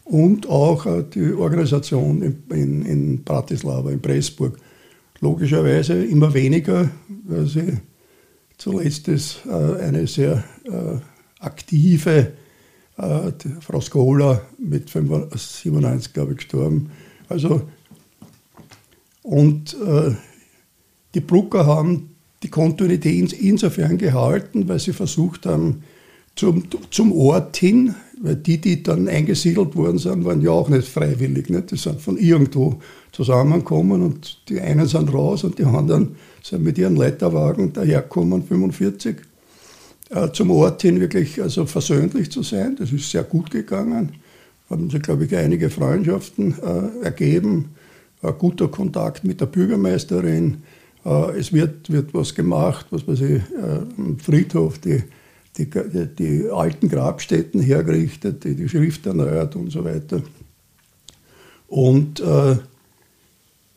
Und 0.05 0.49
auch 0.49 0.87
äh, 0.87 1.05
die 1.13 1.35
Organisation 1.35 2.23
in, 2.23 2.43
in, 2.49 2.87
in 2.87 3.25
Bratislava, 3.25 3.91
in 3.91 4.01
Pressburg. 4.01 4.59
Logischerweise 5.21 6.05
immer 6.05 6.35
weniger, 6.35 6.91
weil 7.25 7.47
sie 7.47 7.79
zuletzt 8.59 9.09
ist 9.09 9.47
eine 9.47 10.07
sehr 10.07 10.45
aktive 11.41 12.33
Frau 12.97 13.81
Skola 13.81 14.43
mit 14.59 14.91
97, 14.91 16.13
glaube 16.13 16.33
ich, 16.33 16.39
gestorben. 16.39 16.91
Also, 17.29 17.63
und 19.23 19.75
äh, 19.75 20.15
die 21.15 21.21
Brucker 21.21 21.67
haben 21.67 22.17
die 22.43 22.49
Kontinuität 22.49 23.33
insofern 23.33 23.99
gehalten, 23.99 24.69
weil 24.69 24.79
sie 24.79 24.93
versucht 24.93 25.47
haben, 25.47 25.83
zum, 26.37 26.65
zum 26.91 27.13
Ort 27.13 27.57
hin, 27.57 27.95
weil 28.27 28.37
die, 28.37 28.61
die 28.61 28.83
dann 28.83 29.07
eingesiedelt 29.07 29.77
worden 29.77 29.99
sind, 29.99 30.25
waren 30.25 30.41
ja 30.41 30.51
auch 30.51 30.69
nicht 30.69 30.89
freiwillig. 30.89 31.49
Nicht? 31.49 31.71
Die 31.71 31.77
sind 31.77 32.01
von 32.01 32.19
irgendwo 32.19 32.81
zusammengekommen 33.13 34.03
und 34.03 34.49
die 34.49 34.61
einen 34.61 34.89
sind 34.89 35.15
raus 35.15 35.45
und 35.45 35.61
die 35.61 35.65
anderen 35.65 36.17
sind 36.43 36.65
mit 36.65 36.77
ihren 36.77 36.97
Leiterwagen 36.97 37.73
dahergekommen, 37.73 38.43
45, 38.43 39.19
äh, 40.11 40.33
zum 40.33 40.51
Ort 40.51 40.83
hin 40.83 41.01
wirklich 41.01 41.41
also 41.41 41.67
versöhnlich 41.67 42.33
zu 42.33 42.43
sein. 42.43 42.75
Das 42.77 42.91
ist 42.91 43.09
sehr 43.09 43.23
gut 43.23 43.53
gegangen. 43.53 44.15
Haben 44.69 44.91
sich, 44.91 45.03
glaube 45.03 45.27
ich, 45.27 45.37
einige 45.37 45.71
Freundschaften 45.71 46.57
äh, 46.61 47.05
ergeben. 47.05 47.77
Ein 48.23 48.35
guter 48.39 48.67
Kontakt 48.67 49.23
mit 49.23 49.41
der 49.41 49.47
Bürgermeisterin, 49.47 50.65
äh, 51.05 51.39
es 51.39 51.53
wird, 51.53 51.93
wird 51.93 52.13
was 52.13 52.35
gemacht, 52.35 52.87
was 52.91 53.07
weiß 53.07 53.21
ich, 53.21 53.43
am 53.97 54.17
äh, 54.19 54.23
Friedhof, 54.23 54.79
die, 54.79 55.05
die, 55.59 55.69
die, 56.19 56.51
alten 56.51 56.89
Grabstätten 56.89 57.61
hergerichtet, 57.61 58.45
die, 58.45 58.55
die 58.55 58.69
Schrift 58.69 59.07
erneuert 59.07 59.57
und 59.57 59.71
so 59.71 59.85
weiter. 59.85 60.23
Und 61.69 62.21
äh, 62.21 62.57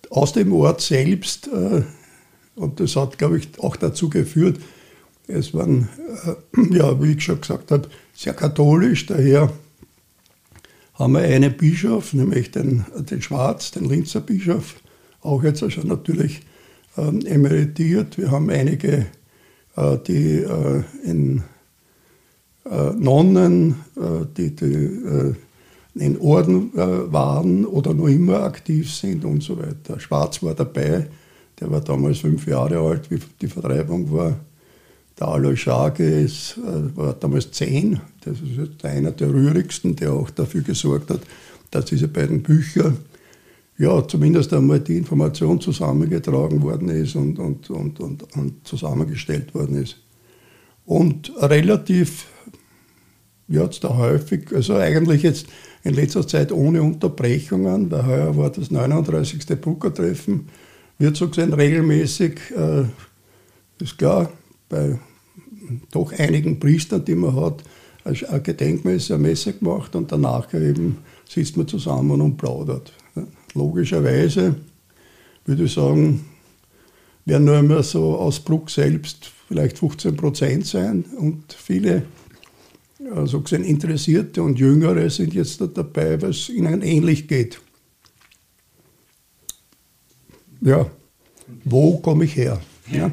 aus 0.10 0.34
dem 0.34 0.52
Ort 0.54 0.82
selbst, 0.82 1.48
äh, 1.48 1.84
und 2.56 2.80
das 2.80 2.96
hat, 2.96 3.18
glaube 3.18 3.38
ich, 3.38 3.48
auch 3.60 3.76
dazu 3.76 4.10
geführt, 4.10 4.60
es 5.28 5.54
waren, 5.54 5.90
äh, 6.26 6.76
ja, 6.78 7.02
wie 7.02 7.14
ich 7.14 7.24
schon 7.24 7.42
gesagt 7.42 7.72
habe, 7.72 7.90
sehr 8.14 8.34
katholisch, 8.34 9.06
daher 9.06 9.52
haben 10.96 11.14
wir 11.14 11.22
einen 11.22 11.56
Bischof, 11.56 12.14
nämlich 12.14 12.52
den, 12.52 12.86
den 12.98 13.22
Schwarz, 13.22 13.72
den 13.72 13.86
Linzer 13.86 14.20
Bischof, 14.20 14.76
auch 15.22 15.44
jetzt 15.44 15.72
schon 15.72 15.88
natürlich 15.88 16.42
ähm, 16.98 17.26
emeritiert. 17.26 18.18
Wir 18.18 18.32
haben 18.32 18.50
einige, 18.50 19.06
äh, 19.78 19.98
die 20.06 20.40
äh, 20.40 20.84
in 21.06 21.44
Nonnen, 22.98 23.76
die, 24.38 24.56
die 24.56 25.36
in 25.96 26.20
Orden 26.20 26.72
waren 26.74 27.66
oder 27.66 27.94
noch 27.94 28.08
immer 28.08 28.44
aktiv 28.44 28.94
sind 28.94 29.26
und 29.26 29.42
so 29.42 29.58
weiter. 29.58 30.00
Schwarz 30.00 30.44
war 30.44 30.54
dabei, 30.54 31.08
der 31.60 31.72
war 31.72 31.82
damals 31.82 32.20
fünf 32.20 32.48
Jahre 32.48 32.78
alt, 32.80 33.10
wie 33.10 33.20
die 33.42 33.48
Vertreibung 33.48 34.12
war. 34.12 34.40
Der 35.20 35.28
Alois 35.28 35.58
Schage 35.58 36.04
ist, 36.04 36.60
war 36.96 37.14
damals 37.14 37.52
zehn, 37.52 38.00
das 38.24 38.38
ist 38.40 38.86
einer 38.86 39.12
der 39.12 39.34
rührigsten, 39.34 39.96
der 39.96 40.14
auch 40.14 40.30
dafür 40.30 40.62
gesorgt 40.62 41.10
hat, 41.10 41.22
dass 41.72 41.86
diese 41.86 42.08
beiden 42.08 42.42
Bücher 42.42 42.94
ja, 43.80 44.06
zumindest 44.06 44.54
einmal 44.54 44.82
die 44.82 44.98
Information 44.98 45.60
zusammengetragen 45.62 46.62
worden 46.62 46.90
ist 46.90 47.16
und, 47.16 47.40
und, 47.40 47.70
und, 47.70 48.00
und, 48.02 48.36
und 48.36 48.68
zusammengestellt 48.68 49.56
worden 49.56 49.82
ist. 49.82 49.98
Und 50.86 51.32
relativ, 51.38 52.26
ja, 53.50 53.64
jetzt 53.64 53.84
da 53.84 53.98
häufig, 53.98 54.54
also 54.54 54.76
eigentlich 54.76 55.24
jetzt 55.24 55.48
in 55.84 55.94
letzter 55.94 56.28
Zeit 56.28 56.52
ohne 56.52 56.82
Unterbrechungen, 56.82 57.90
weil 57.92 58.06
heuer 58.06 58.38
war 58.38 58.50
das 58.50 58.72
39. 58.72 59.46
Bruckertreffen, 59.60 60.48
wird 60.98 61.16
so 61.16 61.28
gesehen 61.30 61.54
regelmäßig, 61.54 62.40
äh, 62.56 62.84
ist 63.82 63.98
klar, 63.98 64.32
bei 64.68 65.00
doch 65.92 66.12
einigen 66.14 66.60
Priestern, 66.60 67.04
die 67.06 67.16
man 67.16 67.36
hat, 67.36 67.64
ein 68.04 68.44
Gedenkmesse, 68.44 69.16
eine 69.16 69.24
Messe 69.24 69.54
gemacht 69.54 69.96
und 69.96 70.12
danach 70.12 70.54
eben 70.54 70.98
sitzt 71.28 71.58
man 71.58 71.68
zusammen 71.68 72.22
und 72.22 72.38
plaudert 72.38 72.94
logischerweise 73.54 74.56
würde 75.46 75.64
ich 75.64 75.74
sagen, 75.74 76.26
werden 77.26 77.46
nur 77.46 77.58
immer 77.58 77.84
so 77.84 78.16
aus 78.18 78.40
Bruck 78.40 78.70
selbst 78.70 79.32
vielleicht 79.48 79.80
15 79.80 80.16
Prozent 80.16 80.66
sein 80.66 81.06
und 81.18 81.54
viele 81.54 82.04
also 83.14 83.42
gesehen 83.42 83.64
Interessierte 83.64 84.44
und 84.44 84.60
Jüngere 84.60 85.10
sind 85.10 85.34
jetzt 85.34 85.62
da 85.62 85.68
dabei, 85.68 86.22
weil 86.22 86.32
es 86.32 86.50
ihnen 86.50 86.82
ähnlich 86.82 87.28
geht. 87.28 87.62
Ja, 90.62 90.90
wo 91.64 91.98
komme 92.00 92.26
ich 92.26 92.36
her? 92.36 92.62
Ja. 92.92 93.12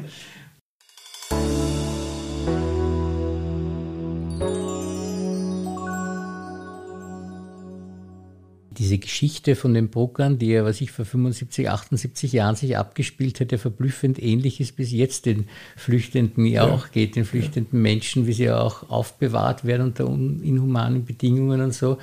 Diese 8.77 8.97
Geschichte 8.97 9.55
von 9.55 9.73
den 9.73 9.89
Bruckern, 9.89 10.37
die 10.37 10.47
ja, 10.51 10.63
was 10.63 10.81
ich 10.81 10.91
vor 10.91 11.05
75, 11.05 11.69
78 11.69 12.31
Jahren 12.31 12.55
sich 12.55 12.77
abgespielt 12.77 13.39
hätte, 13.39 13.57
verblüffend 13.57 14.21
ähnlich 14.21 14.59
ist 14.59 14.75
bis 14.75 14.91
jetzt 14.91 15.25
den 15.25 15.47
Flüchtenden 15.75 16.45
ja 16.45 16.63
auch 16.63 16.91
geht, 16.91 17.15
den 17.15 17.25
flüchtenden 17.25 17.81
Menschen, 17.81 18.27
wie 18.27 18.33
sie 18.33 18.51
auch 18.51 18.89
aufbewahrt 18.89 19.65
werden 19.65 19.87
unter 19.87 20.05
inhumanen 20.05 21.05
Bedingungen 21.05 21.61
und 21.61 21.73
so. 21.73 21.97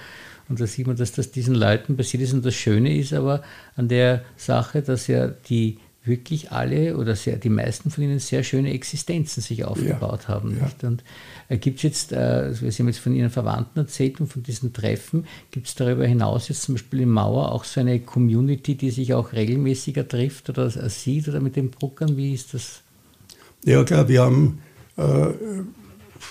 Und 0.48 0.60
da 0.60 0.66
sieht 0.66 0.86
man, 0.86 0.96
dass 0.96 1.12
das 1.12 1.30
diesen 1.30 1.54
Leuten 1.54 1.96
passiert 1.96 2.22
ist. 2.22 2.34
Und 2.34 2.44
das 2.44 2.54
Schöne 2.54 2.96
ist 2.96 3.12
aber 3.12 3.42
an 3.76 3.88
der 3.88 4.24
Sache, 4.36 4.82
dass 4.82 5.06
ja 5.06 5.28
die 5.28 5.78
wirklich 6.06 6.52
alle 6.52 6.96
oder 6.96 7.16
sehr, 7.16 7.36
die 7.36 7.48
meisten 7.48 7.90
von 7.90 8.04
ihnen 8.04 8.18
sehr 8.18 8.42
schöne 8.42 8.72
Existenzen 8.72 9.42
sich 9.42 9.64
aufgebaut 9.64 10.24
ja, 10.24 10.28
haben. 10.28 10.58
Ja. 10.58 10.88
Und 10.88 11.02
äh, 11.48 11.56
gibt 11.56 11.78
es 11.78 11.82
jetzt, 11.82 12.12
äh, 12.12 12.52
Sie 12.52 12.70
haben 12.70 12.88
jetzt 12.88 12.98
von 12.98 13.14
Ihren 13.14 13.30
Verwandten 13.30 13.78
erzählt 13.78 14.20
und 14.20 14.26
von 14.26 14.42
diesen 14.42 14.72
Treffen, 14.74 15.26
gibt 15.50 15.66
es 15.66 15.74
darüber 15.74 16.06
hinaus 16.06 16.48
jetzt 16.48 16.62
zum 16.62 16.74
Beispiel 16.74 17.00
in 17.00 17.08
Mauer 17.08 17.52
auch 17.52 17.64
so 17.64 17.80
eine 17.80 18.00
Community, 18.00 18.74
die 18.74 18.90
sich 18.90 19.14
auch 19.14 19.32
regelmäßiger 19.32 20.06
trifft 20.06 20.50
oder 20.50 20.70
sieht 20.70 21.28
oder 21.28 21.40
mit 21.40 21.56
den 21.56 21.70
Bruckern? 21.70 22.16
Wie 22.18 22.34
ist 22.34 22.52
das? 22.52 22.82
Ja, 23.64 23.82
klar, 23.82 24.06
wir 24.06 24.22
haben, 24.22 24.60
äh, 24.98 25.28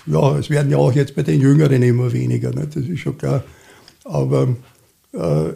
ja, 0.05 0.37
es 0.37 0.51
werden 0.51 0.71
ja 0.71 0.77
auch 0.77 0.93
jetzt 0.93 1.15
bei 1.15 1.23
den 1.23 1.41
Jüngeren 1.41 1.81
immer 1.81 2.13
weniger, 2.13 2.51
ne? 2.51 2.67
das 2.67 2.83
ist 2.85 2.99
schon 2.99 3.17
klar. 3.17 3.43
Aber 4.03 4.55
äh, 5.13 5.53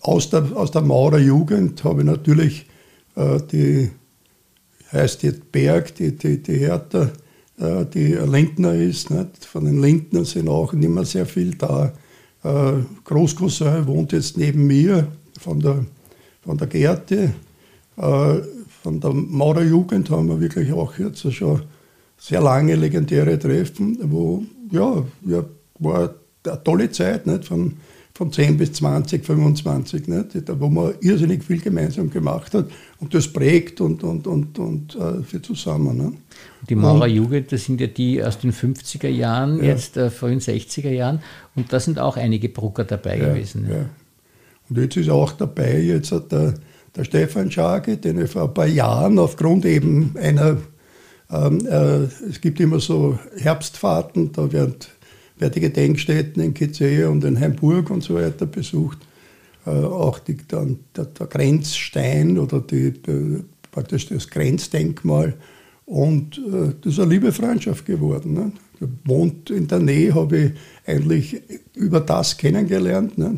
aus, 0.00 0.30
der, 0.30 0.44
aus 0.56 0.70
der 0.70 0.80
Maurerjugend 0.80 1.84
habe 1.84 2.00
ich 2.00 2.06
natürlich 2.06 2.66
die 3.50 3.90
heißt 4.92 5.22
jetzt 5.22 5.52
Berg, 5.52 5.94
die, 5.94 6.16
die, 6.16 6.42
die 6.42 6.58
Hertha, 6.58 7.10
äh, 7.58 7.84
die 7.86 8.14
Lindner 8.14 8.74
ist. 8.74 9.10
Nicht? 9.10 9.44
Von 9.44 9.64
den 9.64 9.80
Lindnern 9.80 10.24
sind 10.24 10.48
auch 10.48 10.72
nicht 10.72 10.88
mehr 10.88 11.04
sehr 11.04 11.26
viel 11.26 11.54
da. 11.54 11.92
Äh, 12.42 12.72
Großcousin 13.04 13.86
wohnt 13.86 14.12
jetzt 14.12 14.36
neben 14.36 14.66
mir 14.66 15.06
von 15.38 15.60
der, 15.60 15.84
von 16.42 16.56
der 16.58 16.66
Gerte. 16.66 17.34
Von 17.96 18.98
der 19.00 19.12
Maurerjugend 19.12 20.08
haben 20.08 20.28
wir 20.28 20.40
wirklich 20.40 20.72
auch 20.72 20.98
jetzt 20.98 21.30
schon 21.34 21.60
sehr 22.16 22.40
lange 22.40 22.76
legendäre 22.76 23.38
Treffen, 23.38 23.98
wo, 24.04 24.42
ja, 24.70 25.04
ja 25.26 25.44
war 25.78 26.14
eine 26.46 26.64
tolle 26.64 26.90
Zeit, 26.90 27.26
nicht? 27.26 27.46
Von, 27.46 27.74
von 28.20 28.30
10 28.30 28.58
bis 28.58 28.74
20, 28.74 29.24
25, 29.24 30.06
nicht? 30.06 30.60
wo 30.60 30.68
man 30.68 30.92
irrsinnig 31.00 31.42
viel 31.42 31.58
gemeinsam 31.58 32.10
gemacht 32.10 32.52
hat 32.52 32.66
und 32.98 33.14
das 33.14 33.28
prägt 33.28 33.80
und, 33.80 34.04
und, 34.04 34.26
und, 34.26 34.58
und 34.58 34.94
äh, 34.94 35.22
für 35.22 35.40
zusammen. 35.40 35.96
Ne? 35.96 36.12
Die 36.68 36.74
Maurer 36.74 37.06
Jugend, 37.06 37.50
das 37.50 37.64
sind 37.64 37.80
ja 37.80 37.86
die 37.86 38.22
aus 38.22 38.38
den 38.38 38.52
50er 38.52 39.08
Jahren, 39.08 39.56
ja. 39.56 39.70
jetzt 39.70 39.96
äh, 39.96 40.10
frühen 40.10 40.38
60er 40.38 40.90
Jahren 40.90 41.22
und 41.56 41.72
da 41.72 41.80
sind 41.80 41.98
auch 41.98 42.18
einige 42.18 42.50
Brucker 42.50 42.84
dabei 42.84 43.16
ja, 43.16 43.28
gewesen. 43.30 43.66
Ja. 43.70 43.86
Und 44.68 44.76
jetzt 44.76 44.98
ist 44.98 45.08
auch 45.08 45.32
dabei 45.32 45.80
jetzt 45.80 46.10
der, 46.10 46.56
der 46.94 47.04
Stefan 47.04 47.50
Schage, 47.50 47.96
den 47.96 48.20
ich 48.20 48.30
vor 48.30 48.48
ein 48.48 48.52
paar 48.52 48.66
Jahren 48.66 49.18
aufgrund 49.18 49.64
eben 49.64 50.14
einer, 50.20 50.58
ähm, 51.30 51.66
äh, 51.66 52.00
es 52.28 52.42
gibt 52.42 52.60
immer 52.60 52.80
so 52.80 53.18
Herbstfahrten, 53.38 54.32
da 54.32 54.52
wird 54.52 54.90
die 55.48 55.60
Gedenkstätten 55.60 56.42
in 56.42 56.54
Kizea 56.54 57.08
und 57.08 57.24
in 57.24 57.40
Heimburg 57.40 57.90
und 57.90 58.02
so 58.02 58.14
weiter 58.14 58.46
besucht, 58.46 58.98
äh, 59.66 59.70
auch 59.70 60.18
die, 60.18 60.36
dann, 60.48 60.80
der, 60.96 61.06
der, 61.06 61.26
Grenzstein 61.26 62.38
oder 62.38 62.60
die, 62.60 62.88
äh, 62.88 63.42
praktisch 63.70 64.08
das 64.08 64.28
Grenzdenkmal. 64.28 65.34
Und 65.86 66.38
äh, 66.38 66.74
das 66.80 66.94
ist 66.94 67.00
eine 67.00 67.12
liebe 67.12 67.32
Freundschaft 67.32 67.84
geworden. 67.84 68.34
Ne? 68.34 68.52
Wohnt 69.04 69.50
in 69.50 69.66
der 69.68 69.80
Nähe, 69.80 70.14
habe 70.14 70.38
ich 70.38 70.52
eigentlich 70.86 71.42
über 71.74 72.00
das 72.00 72.36
kennengelernt. 72.36 73.18
Ne? 73.18 73.36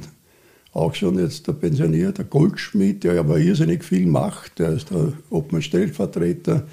Auch 0.72 0.94
schon 0.94 1.18
jetzt 1.18 1.46
der 1.46 1.52
pensionierte 1.52 2.24
Goldschmied, 2.24 3.04
der 3.04 3.18
aber 3.20 3.38
irrsinnig 3.38 3.84
viel 3.84 4.06
macht. 4.06 4.58
Der 4.58 4.70
ist 4.70 4.90
der 4.90 5.12
Obmann-Stellvertreter, 5.30 6.66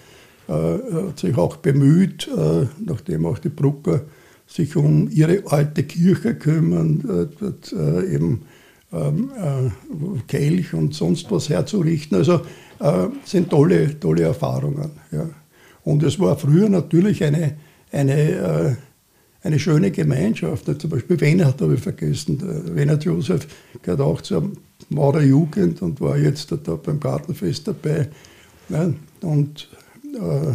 äh, 0.47 0.51
hat 0.53 1.19
sich 1.19 1.37
auch 1.37 1.57
bemüht, 1.57 2.27
äh, 2.27 2.65
nachdem 2.85 3.25
auch 3.25 3.39
die 3.39 3.49
Brucker 3.49 4.01
sich 4.49 4.75
um 4.75 5.09
ihre 5.11 5.43
alte 5.45 5.83
Kirche 5.83 6.35
kümmern, 6.35 7.29
äh, 7.41 7.75
äh, 7.75 8.15
eben 8.15 8.41
ähm, 8.91 9.29
äh, 9.37 10.21
Kelch 10.27 10.73
und 10.73 10.95
sonst 10.95 11.29
was 11.31 11.49
herzurichten. 11.49 12.17
Also 12.17 12.41
äh, 12.79 13.07
sind 13.23 13.51
tolle, 13.51 13.99
tolle 13.99 14.23
Erfahrungen. 14.23 14.89
Ja. 15.11 15.29
Und 15.83 16.01
es 16.03 16.19
war 16.19 16.35
früher 16.37 16.67
natürlich 16.67 17.23
eine, 17.23 17.57
eine, 17.91 18.31
äh, 18.31 18.75
eine 19.43 19.59
schöne 19.59 19.91
Gemeinschaft. 19.91 20.65
Zum 20.81 20.89
Beispiel 20.89 21.21
Wenert 21.21 21.61
habe 21.61 21.75
ich 21.75 21.81
vergessen. 21.81 22.41
Wenert 22.75 23.05
Josef 23.05 23.47
gehört 23.83 24.01
auch 24.01 24.21
zur 24.21 24.51
Maurer 24.89 25.21
Jugend 25.21 25.81
und 25.83 26.01
war 26.01 26.17
jetzt 26.17 26.51
da, 26.51 26.75
beim 26.75 26.99
Gartenfest 26.99 27.67
dabei. 27.67 28.09
Und 29.21 29.69
äh, 30.15 30.53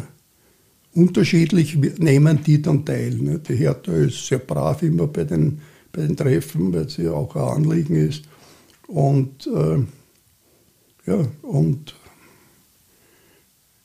unterschiedlich 0.95 1.77
nehmen 1.99 2.43
die 2.45 2.63
dann 2.63 2.85
teil. 2.85 3.15
Ne? 3.15 3.39
Die 3.41 3.57
Hertha 3.57 3.93
ist 3.93 4.27
sehr 4.27 4.39
brav 4.39 4.83
immer 4.83 5.07
bei 5.07 5.25
den, 5.25 5.61
bei 5.93 6.03
den 6.03 6.17
Treffen, 6.17 6.73
weil 6.73 6.89
sie 6.89 7.09
auch 7.09 7.35
ein 7.37 7.65
Anliegen 7.65 7.97
ist. 7.97 8.25
Und 8.87 9.47
äh, 9.47 9.79
ja, 11.07 11.27
und 11.43 11.95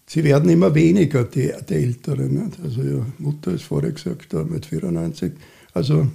sie 0.05 0.23
werden 0.23 0.49
immer 0.49 0.73
weniger, 0.73 1.23
die, 1.23 1.51
die 1.67 1.73
Älteren. 1.73 2.45
Nicht? 2.45 2.59
Also 2.63 2.81
ihre 2.81 3.05
Mutter 3.17 3.53
ist 3.53 3.63
vorher 3.63 3.91
gesagt, 3.91 4.33
mit 4.49 4.65
94. 4.65 5.33
Also 5.73 6.07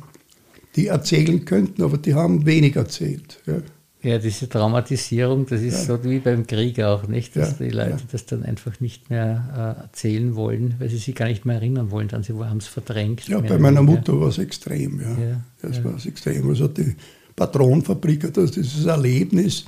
die 0.76 0.88
erzählen 0.88 1.44
könnten, 1.44 1.82
aber 1.82 1.98
die 1.98 2.14
haben 2.14 2.46
wenig 2.46 2.76
erzählt. 2.76 3.40
Ja. 3.46 3.62
Ja, 4.04 4.18
diese 4.18 4.50
Traumatisierung, 4.50 5.46
das 5.46 5.62
ist 5.62 5.88
ja. 5.88 5.96
so 5.96 6.04
wie 6.04 6.18
beim 6.18 6.46
Krieg 6.46 6.78
auch, 6.82 7.08
nicht? 7.08 7.34
Dass 7.36 7.58
ja, 7.58 7.66
die 7.66 7.70
Leute 7.70 7.90
ja. 7.90 7.98
das 8.12 8.26
dann 8.26 8.42
einfach 8.42 8.78
nicht 8.78 9.08
mehr 9.08 9.76
äh, 9.78 9.82
erzählen 9.82 10.36
wollen, 10.36 10.74
weil 10.78 10.90
sie 10.90 10.98
sich 10.98 11.14
gar 11.14 11.26
nicht 11.26 11.46
mehr 11.46 11.56
erinnern 11.56 11.90
wollen, 11.90 12.08
dann 12.08 12.22
sie 12.22 12.34
haben 12.34 12.58
es 12.58 12.66
verdrängt. 12.66 13.26
Ja, 13.28 13.40
bei 13.40 13.58
meiner 13.58 13.82
Mutter 13.82 14.20
war 14.20 14.28
es 14.28 14.36
extrem, 14.36 15.00
ja. 15.00 15.40
das 15.62 15.82
war 15.82 15.96
es 15.96 16.04
extrem. 16.04 16.46
Also 16.50 16.68
die 16.68 16.94
Patronenfabrik 17.34 18.24
hat 18.24 18.36
das, 18.36 18.50
dieses 18.50 18.84
Erlebnis 18.84 19.64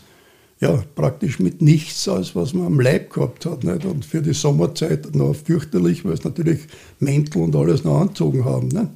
ja 0.60 0.82
praktisch 0.94 1.38
mit 1.38 1.60
nichts 1.60 2.08
als 2.08 2.34
was 2.34 2.54
man 2.54 2.66
am 2.66 2.80
Leib 2.80 3.12
gehabt 3.12 3.46
hat. 3.46 3.64
Nicht? 3.64 3.86
Und 3.86 4.04
für 4.04 4.20
die 4.20 4.34
Sommerzeit 4.34 5.14
noch 5.14 5.34
fürchterlich, 5.34 6.04
weil 6.04 6.12
es 6.12 6.24
natürlich 6.24 6.60
Mäntel 7.00 7.42
und 7.42 7.56
alles 7.56 7.84
noch 7.84 8.00
anzogen 8.02 8.44
haben, 8.44 8.68
nicht? 8.68 8.88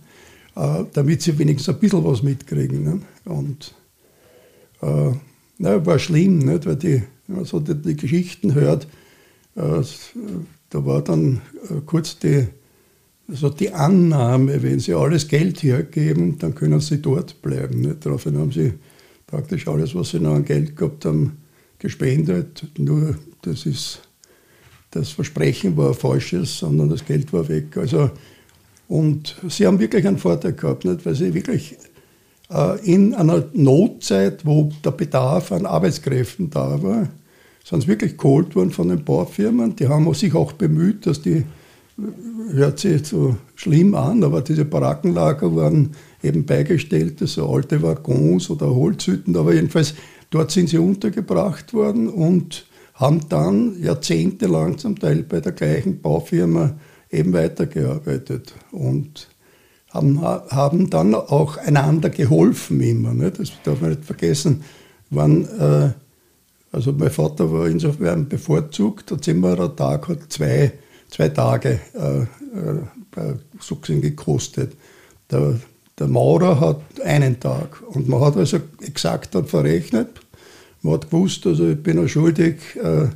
Äh, 0.57 0.85
damit 0.93 1.23
sie 1.23 1.39
wenigstens 1.39 1.75
ein 1.75 1.81
bisschen 1.81 2.05
was 2.05 2.23
mitkriegen. 2.23 2.85
Nicht? 2.85 3.07
Und 3.25 3.75
äh, 4.83 5.13
na, 5.61 5.85
war 5.85 5.99
schlimm, 5.99 6.39
nicht? 6.39 6.65
weil 6.65 6.77
die, 6.77 7.03
wenn 7.27 7.37
man 7.37 7.45
so 7.45 7.61
die, 7.61 7.75
die 7.75 7.95
Geschichten 7.95 8.55
hört, 8.55 8.89
äh, 9.57 9.83
da 10.71 10.87
war 10.87 11.03
dann 11.03 11.43
äh, 11.69 11.81
kurz 11.85 12.19
die, 12.19 12.47
also 13.29 13.51
die 13.51 13.71
Annahme, 13.71 14.63
wenn 14.63 14.81
sie 14.81 14.95
alles 14.95 15.29
Geld 15.29 15.63
hergeben, 15.63 16.39
dann 16.39 16.55
können 16.55 16.81
sie 16.81 17.03
dort 17.03 17.43
bleiben. 17.43 17.83
Nicht? 17.83 18.07
Daraufhin 18.07 18.39
haben 18.39 18.53
sie 18.53 18.73
praktisch 19.27 19.69
alles, 19.69 19.95
was 19.95 20.11
sie 20.11 20.21
noch 20.21 20.35
an 20.35 20.47
Geld 20.47 20.77
gehabt 20.77 21.05
haben, 21.05 21.37
gespendet. 21.79 22.67
Nur 22.79 23.17
das 23.43 23.67
ist 23.67 24.01
das 24.93 25.11
Versprechen 25.11 25.77
war 25.77 25.95
falsches, 25.95 26.59
sondern 26.59 26.89
das 26.89 27.05
Geld 27.05 27.33
war 27.33 27.49
weg. 27.49 27.77
Also, 27.77 28.11
und 28.89 29.37
sie 29.49 29.67
haben 29.67 29.79
wirklich 29.79 30.07
einen 30.07 30.19
Vorteil 30.19 30.55
gehabt, 30.55 30.85
nicht? 30.85 31.05
weil 31.05 31.15
sie 31.15 31.35
wirklich 31.35 31.77
in 32.83 33.15
einer 33.15 33.45
Notzeit, 33.53 34.45
wo 34.45 34.71
der 34.85 34.91
Bedarf 34.91 35.53
an 35.53 35.67
Arbeitskräften 35.67 36.51
da 36.51 36.83
war, 36.83 37.09
sind 37.65 37.83
sie 37.83 37.89
wirklich 37.89 38.17
geholt 38.17 38.57
worden 38.57 38.73
von 38.73 38.89
den 38.89 39.05
Baufirmen. 39.05 39.77
Die 39.77 39.87
haben 39.87 40.13
sich 40.15 40.35
auch 40.35 40.53
bemüht, 40.53 41.07
dass 41.07 41.23
die, 41.23 41.45
hört 42.53 42.81
sich 42.81 43.07
so 43.07 43.37
schlimm 43.55 43.95
an, 43.95 44.25
aber 44.25 44.41
diese 44.41 44.65
Barackenlager 44.65 45.55
waren 45.55 45.91
eben 46.23 46.45
beigestellte, 46.45 47.27
so 47.27 47.49
alte 47.49 47.83
Waggons 47.83 48.51
oder 48.51 48.75
Holzhütten, 48.75 49.37
aber 49.37 49.55
jedenfalls 49.55 49.95
dort 50.31 50.51
sind 50.51 50.69
sie 50.69 50.79
untergebracht 50.79 51.73
worden 51.73 52.09
und 52.09 52.67
haben 52.95 53.21
dann 53.29 53.81
jahrzehntelang 53.83 54.79
zum 54.79 54.99
Teil 54.99 55.23
bei 55.23 55.41
der 55.41 55.53
gleichen 55.53 56.01
Baufirma 56.01 56.75
eben 57.11 57.33
weitergearbeitet. 57.33 58.55
Und 58.73 59.29
haben, 59.91 60.21
haben 60.23 60.91
dann 60.91 61.15
auch 61.15 61.57
einander 61.57 62.11
geholfen 62.11 62.81
immer. 62.81 63.13
Ne? 63.13 63.31
Das 63.31 63.51
darf 63.65 63.81
man 63.81 63.91
nicht 63.91 64.05
vergessen. 64.05 64.63
Wann, 65.11 65.45
äh, 65.59 65.91
also 66.73 66.93
mein 66.93 67.11
Vater 67.11 67.53
war 67.53 67.67
insofern 67.67 68.29
bevorzugt, 68.29 69.11
der 69.11 69.21
Zimmerer-Tag 69.21 70.09
hat 70.09 70.19
zwei, 70.29 70.73
zwei 71.09 71.29
Tage 71.29 71.81
äh, 71.95 72.21
äh, 72.21 72.27
bei 73.11 73.35
Suchsinn 73.59 74.01
gekostet. 74.01 74.73
Der, 75.31 75.59
der 75.99 76.07
Maurer 76.07 76.61
hat 76.61 77.01
einen 77.05 77.41
Tag. 77.41 77.83
Und 77.89 78.09
man 78.09 78.21
hat 78.21 78.37
also 78.37 78.59
exakt 78.83 79.35
dann 79.35 79.47
verrechnet. 79.47 80.09
Man 80.83 80.95
hat 80.95 81.11
gewusst, 81.11 81.47
also 81.47 81.69
ich 81.69 81.83
bin 81.83 81.99
auch 81.99 82.09
schuldig, 82.09 82.57
äh, 82.77 83.09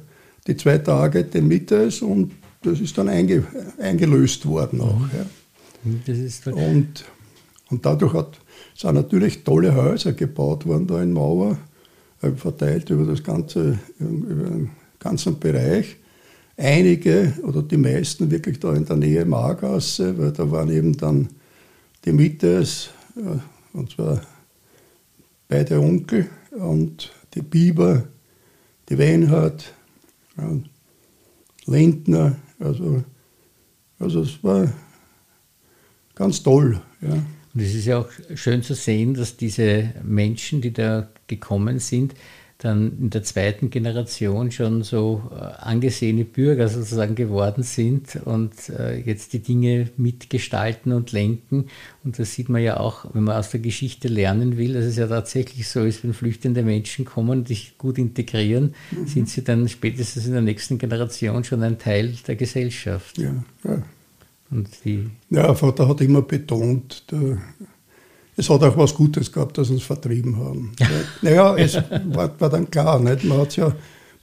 die 0.47 0.57
zwei 0.57 0.79
Tage 0.79 1.25
den 1.25 1.49
Mittags 1.49 2.03
und 2.03 2.33
das 2.63 2.81
ist 2.81 2.99
dann 2.99 3.09
einge, 3.09 3.45
eingelöst 3.79 4.47
worden 4.47 4.81
auch. 4.81 5.01
Ja. 5.17 5.27
Und, 6.55 7.05
und 7.71 7.85
dadurch 7.85 8.15
hat, 8.15 8.39
sind 8.75 8.95
natürlich 8.95 9.45
tolle 9.45 9.75
Häuser 9.75 10.13
gebaut 10.13 10.67
worden 10.67 10.87
da 10.87 11.03
in 11.03 11.13
Mauer. 11.13 11.59
verteilt 12.37 12.91
über 12.91 13.05
das 13.05 13.23
ganze, 13.23 13.79
über 13.99 14.45
den 14.45 14.71
ganzen 14.99 15.39
Bereich. 15.39 15.97
Einige 16.57 17.35
oder 17.43 17.63
die 17.63 17.77
meisten 17.77 18.31
wirklich 18.31 18.61
da 18.61 18.75
in 18.75 18.85
der 18.85 18.97
Nähe 18.97 19.25
Margasse, 19.25 20.17
weil 20.19 20.33
da 20.33 20.51
waren 20.51 20.71
eben 20.71 20.97
dann 20.97 21.29
die 22.05 22.13
Mittes, 22.13 22.91
und 23.73 23.91
zwar 23.91 24.21
beide 25.49 25.81
Onkel 25.81 26.29
und 26.53 27.11
die 27.35 27.43
Biber, 27.43 28.05
die 28.89 28.99
Wenhardt, 28.99 29.73
ja, 30.37 30.51
Lindner, 31.67 32.37
also, 32.59 33.03
also 33.99 34.21
es 34.21 34.43
war 34.45 34.71
ganz 36.15 36.43
toll. 36.43 36.81
Ja. 37.01 37.13
Und 37.55 37.61
es 37.61 37.75
ist 37.75 37.87
ja 37.87 37.99
auch 37.99 38.09
schön 38.35 38.63
zu 38.63 38.75
sehen, 38.75 39.15
dass 39.15 39.37
diese 39.37 39.93
Menschen, 40.03 40.61
die 40.61 40.73
da 40.73 41.09
gekommen 41.27 41.79
sind, 41.79 42.15
dann 42.59 42.97
in 42.99 43.11
der 43.11 43.23
zweiten 43.23 43.69
Generation 43.69 44.51
schon 44.51 44.83
so 44.85 45.31
äh, 45.31 45.39
angesehene 45.63 46.25
Bürger 46.25 46.69
sozusagen 46.69 47.15
geworden 47.15 47.63
sind 47.63 48.17
und 48.25 48.53
äh, 48.71 48.99
jetzt 49.01 49.35
die 49.35 49.41
Dinge 49.41 49.91
mitgestalten 49.99 50.93
und 50.93 51.13
lenken. 51.13 51.67
Und 52.05 52.19
das 52.19 52.33
sieht 52.33 52.49
man 52.49 52.63
ja 52.63 52.79
auch, 52.79 53.07
wenn 53.13 53.25
man 53.25 53.37
aus 53.37 53.51
der 53.51 53.61
Geschichte 53.61 54.09
lernen 54.09 54.57
will, 54.57 54.73
dass 54.73 54.85
es 54.85 54.97
ja 54.97 55.07
tatsächlich 55.07 55.69
so 55.69 55.85
ist, 55.85 56.05
wenn 56.05 56.15
flüchtende 56.15 56.63
Menschen 56.63 57.05
kommen 57.05 57.41
und 57.41 57.49
sich 57.49 57.77
gut 57.77 57.99
integrieren, 57.99 58.75
mhm. 58.93 59.07
sind 59.09 59.29
sie 59.29 59.45
dann 59.45 59.69
spätestens 59.69 60.27
in 60.27 60.33
der 60.33 60.43
nächsten 60.43 60.79
Generation 60.79 61.45
schon 61.45 61.63
ein 61.63 61.79
Teil 61.79 62.15
der 62.27 62.37
Gesellschaft. 62.37 63.19
Ja, 63.19 63.45
ja. 63.65 63.83
Und 64.55 64.69
die 64.85 65.11
ja, 65.31 65.53
Vater 65.55 65.89
hat 65.89 66.01
immer 66.01 66.23
betont, 66.23 67.05
der, 67.11 67.39
es 68.37 68.49
hat 68.49 68.63
auch 68.63 68.77
was 68.77 68.95
Gutes 68.95 69.31
gehabt, 69.31 69.59
dass 69.59 69.67
sie 69.67 69.75
uns 69.75 69.83
vertrieben 69.83 70.37
haben. 70.37 70.73
naja, 71.23 71.57
es 71.57 71.75
war, 71.75 72.41
war, 72.41 72.51
dann 72.51 72.71
klar, 72.71 73.01
nicht? 73.01 73.25
man 73.25 73.39
hat 73.39 73.49
es 73.49 73.57
ja 73.57 73.75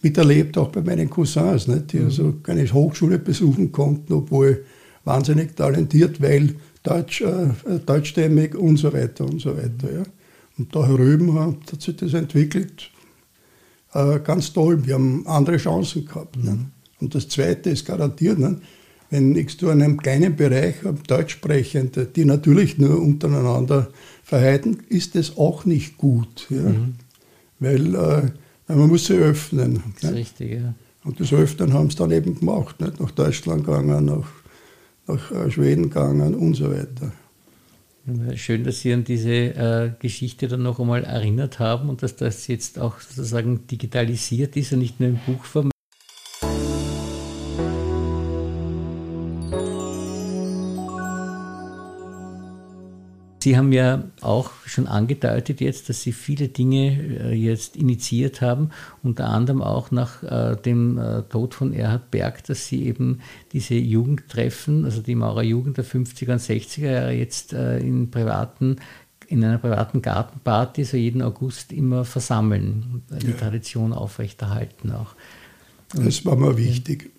miterlebt, 0.01 0.57
auch 0.57 0.69
bei 0.69 0.81
meinen 0.81 1.09
Cousins, 1.09 1.67
nicht? 1.67 1.91
die 1.91 1.99
mhm. 1.99 2.05
also 2.05 2.33
keine 2.43 2.71
Hochschule 2.71 3.19
besuchen 3.19 3.71
konnten, 3.71 4.13
obwohl 4.13 4.63
wahnsinnig 5.03 5.55
talentiert, 5.55 6.21
weil 6.21 6.55
Deutsch, 6.83 7.21
äh, 7.21 7.49
deutschstämmig 7.85 8.55
und 8.55 8.77
so 8.77 8.91
weiter 8.93 9.25
und 9.25 9.41
so 9.41 9.55
weiter. 9.55 9.93
Ja. 9.93 10.03
Und 10.57 10.73
da 10.73 10.85
herüben 10.87 11.37
hat, 11.37 11.73
hat 11.73 11.81
sich 11.81 11.95
das 11.97 12.13
entwickelt, 12.13 12.89
äh, 13.93 14.19
ganz 14.19 14.53
toll. 14.53 14.85
Wir 14.85 14.93
haben 14.93 15.27
andere 15.27 15.57
Chancen 15.57 16.05
gehabt. 16.05 16.37
Mhm. 16.37 16.67
Und 17.01 17.15
das 17.15 17.27
Zweite 17.27 17.69
ist 17.71 17.85
garantiert, 17.85 18.39
nicht? 18.39 18.61
Wenn 19.11 19.35
ich 19.35 19.59
zu 19.59 19.69
einem 19.69 19.97
kleinen 19.97 20.35
Bereich 20.35 20.75
Deutschsprechende, 21.07 22.05
die 22.05 22.25
natürlich 22.25 22.77
nur 22.77 22.99
untereinander 22.99 23.89
verhalten, 24.23 24.79
ist 24.89 25.15
das 25.15 25.37
auch 25.37 25.65
nicht 25.65 25.97
gut. 25.97 26.47
Ja? 26.49 26.61
Mhm. 26.61 26.95
Weil 27.59 27.95
äh, 27.95 28.21
man 28.73 28.87
muss 28.87 29.05
sie 29.05 29.17
öffnen. 29.17 29.83
Das 30.01 30.11
ist 30.11 30.17
richtig, 30.17 30.53
ja. 30.53 30.73
Und 31.03 31.19
das 31.19 31.33
Öffnen 31.33 31.73
haben 31.73 31.89
sie 31.89 31.97
dann 31.97 32.11
eben 32.11 32.39
gemacht. 32.39 32.79
Nicht? 32.79 32.99
Nach 32.99 33.11
Deutschland 33.11 33.65
gegangen, 33.65 34.05
nach, 34.05 34.31
nach 35.07 35.31
äh, 35.31 35.51
Schweden 35.51 35.83
gegangen 35.83 36.33
und 36.33 36.55
so 36.55 36.71
weiter. 36.71 37.11
Schön, 38.35 38.63
dass 38.63 38.79
Sie 38.79 38.93
an 38.93 39.03
diese 39.03 39.29
äh, 39.31 39.91
Geschichte 39.99 40.47
dann 40.47 40.63
noch 40.63 40.79
einmal 40.79 41.03
erinnert 41.03 41.59
haben 41.59 41.87
und 41.87 42.01
dass 42.01 42.15
das 42.15 42.47
jetzt 42.47 42.79
auch 42.79 42.99
sozusagen 42.99 43.67
digitalisiert 43.67 44.55
ist 44.55 44.73
und 44.73 44.79
nicht 44.79 44.99
nur 44.99 45.09
im 45.09 45.19
Buchform. 45.25 45.69
Sie 53.41 53.57
haben 53.57 53.73
ja 53.73 54.03
auch 54.21 54.51
schon 54.67 54.87
angedeutet 54.87 55.61
jetzt, 55.61 55.89
dass 55.89 56.01
Sie 56.01 56.11
viele 56.11 56.49
Dinge 56.49 57.31
äh, 57.31 57.33
jetzt 57.33 57.75
initiiert 57.75 58.39
haben, 58.41 58.69
unter 59.01 59.29
anderem 59.29 59.63
auch 59.63 59.89
nach 59.89 60.21
äh, 60.21 60.55
dem 60.55 60.99
äh, 60.99 61.23
Tod 61.23 61.55
von 61.55 61.73
Erhard 61.73 62.11
Berg, 62.11 62.43
dass 62.43 62.67
Sie 62.67 62.85
eben 62.85 63.21
diese 63.51 63.73
Jugendtreffen, 63.73 64.85
also 64.85 65.01
die 65.01 65.15
Maurer 65.15 65.41
Jugend 65.41 65.77
der 65.77 65.85
50er 65.85 66.33
und 66.33 66.41
60er 66.41 66.91
Jahre 66.91 67.13
jetzt 67.13 67.53
in 67.53 68.11
privaten 68.11 68.77
in 69.27 69.45
einer 69.45 69.59
privaten 69.59 70.01
Gartenparty 70.01 70.83
so 70.83 70.97
jeden 70.97 71.21
August 71.21 71.71
immer 71.71 72.03
versammeln 72.03 73.01
und 73.09 73.23
die 73.23 73.31
ja. 73.31 73.37
Tradition 73.37 73.93
aufrechterhalten 73.93 74.91
auch. 74.91 75.15
das 75.93 76.25
war 76.25 76.35
mir 76.35 76.57
wichtig. 76.57 77.11